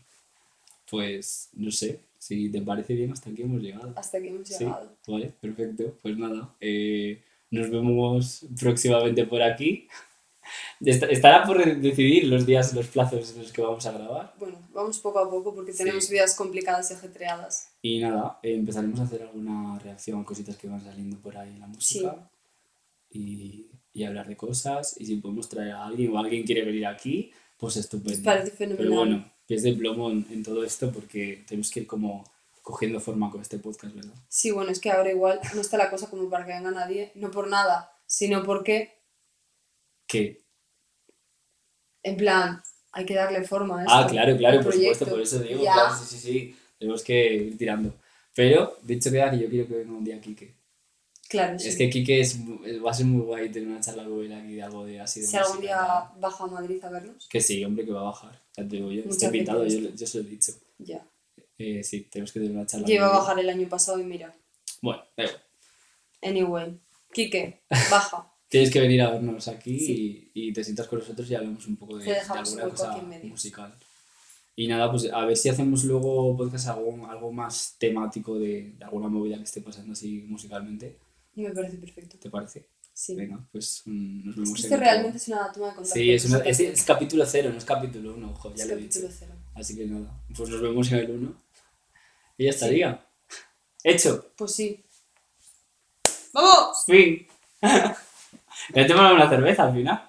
[0.90, 2.00] pues no sé.
[2.18, 3.92] Si te parece bien, hasta aquí hemos llegado.
[3.96, 4.94] Hasta que hemos Sí, llegado.
[5.08, 5.98] vale, perfecto.
[6.02, 7.20] Pues nada, eh,
[7.50, 9.88] nos vemos próximamente por aquí.
[10.80, 14.34] Est- Estará por decidir los días, los plazos en los que vamos a grabar.
[14.38, 15.78] Bueno, vamos poco a poco porque Sí.
[15.78, 17.70] tenemos vidas complicadas y ajetreadas.
[17.82, 21.58] Y nada, eh, empezaremos a hacer alguna reacción cositas que van saliendo por ahí en
[21.60, 22.30] la música.
[23.12, 24.96] Y, y hablar de cosas.
[24.98, 28.10] Y si podemos traer a alguien o alguien quiere venir aquí, pues estupendo.
[28.10, 28.84] Nos parece fenomenal.
[28.84, 32.24] Pero bueno, pies de plomo en, en todo esto porque tenemos que ir como
[32.62, 34.14] cogiendo forma con este podcast, ¿verdad?
[34.28, 37.12] Sí, bueno, es que ahora igual no está la cosa como para que venga nadie,
[37.16, 38.94] no por nada, sino porque,
[40.06, 40.42] Que
[42.04, 43.94] en plan, hay que darle forma a esto.
[43.94, 47.58] Ah, claro, claro, por supuesto, por eso digo, claro, sí, sí, sí, tenemos que ir
[47.58, 47.94] tirando.
[48.34, 50.54] Pero, dicho queda que yo quiero que venga un día Kike.
[51.32, 51.68] Claro, sí.
[51.68, 54.32] Es que Kike es, mu- va a ser muy guay tener una charla con él
[54.32, 56.20] aquí de algo de así de si algún día tal.
[56.20, 58.40] baja a Madrid a vernos, Que sí, hombre, que va a bajar.
[58.56, 60.52] Ya te digo yo, está invitado, yo, yo se lo he dicho.
[60.78, 61.04] ya.
[61.58, 62.86] Eh, sí, tenemos que tener una charla.
[62.86, 64.34] Yo iba a bajar el año pasado y mira.
[64.80, 65.42] Bueno, igual.
[66.22, 66.78] Anyway,
[67.12, 68.28] Quique, baja.
[68.48, 70.30] Tienes que venir a vernos aquí Sí.
[70.34, 73.74] y, y te sientas con nosotros y hablamos un poco de, de alguna cosa musical.
[74.54, 78.84] Y nada, pues a ver si hacemos luego podcast algo, algo más temático de, de
[78.84, 80.98] alguna movida que esté pasando así musicalmente.
[81.34, 82.18] Me parece perfecto.
[82.18, 82.68] ¿Te parece?
[82.94, 83.14] Sí.
[83.16, 85.74] Venga, pues mm, nos Es vemos que en esto otro- realmente es una toma de
[85.74, 85.94] contacto.
[85.98, 88.74] Sí, es, una- es, es capítulo cero, no es capítulo uno, ojo, ya Es lo
[88.74, 89.00] he dicho.
[89.00, 89.34] capítulo cero.
[89.54, 91.42] Así que nada, pues nos vemos en el uno.
[92.36, 92.56] Y ya Sí.
[92.56, 93.06] estaría.
[93.84, 94.32] Hecho.
[94.36, 94.84] Pues sí.
[96.32, 96.84] ¡Vamos!
[96.86, 97.26] Fin.
[98.74, 100.08] Ya te una cerveza al final.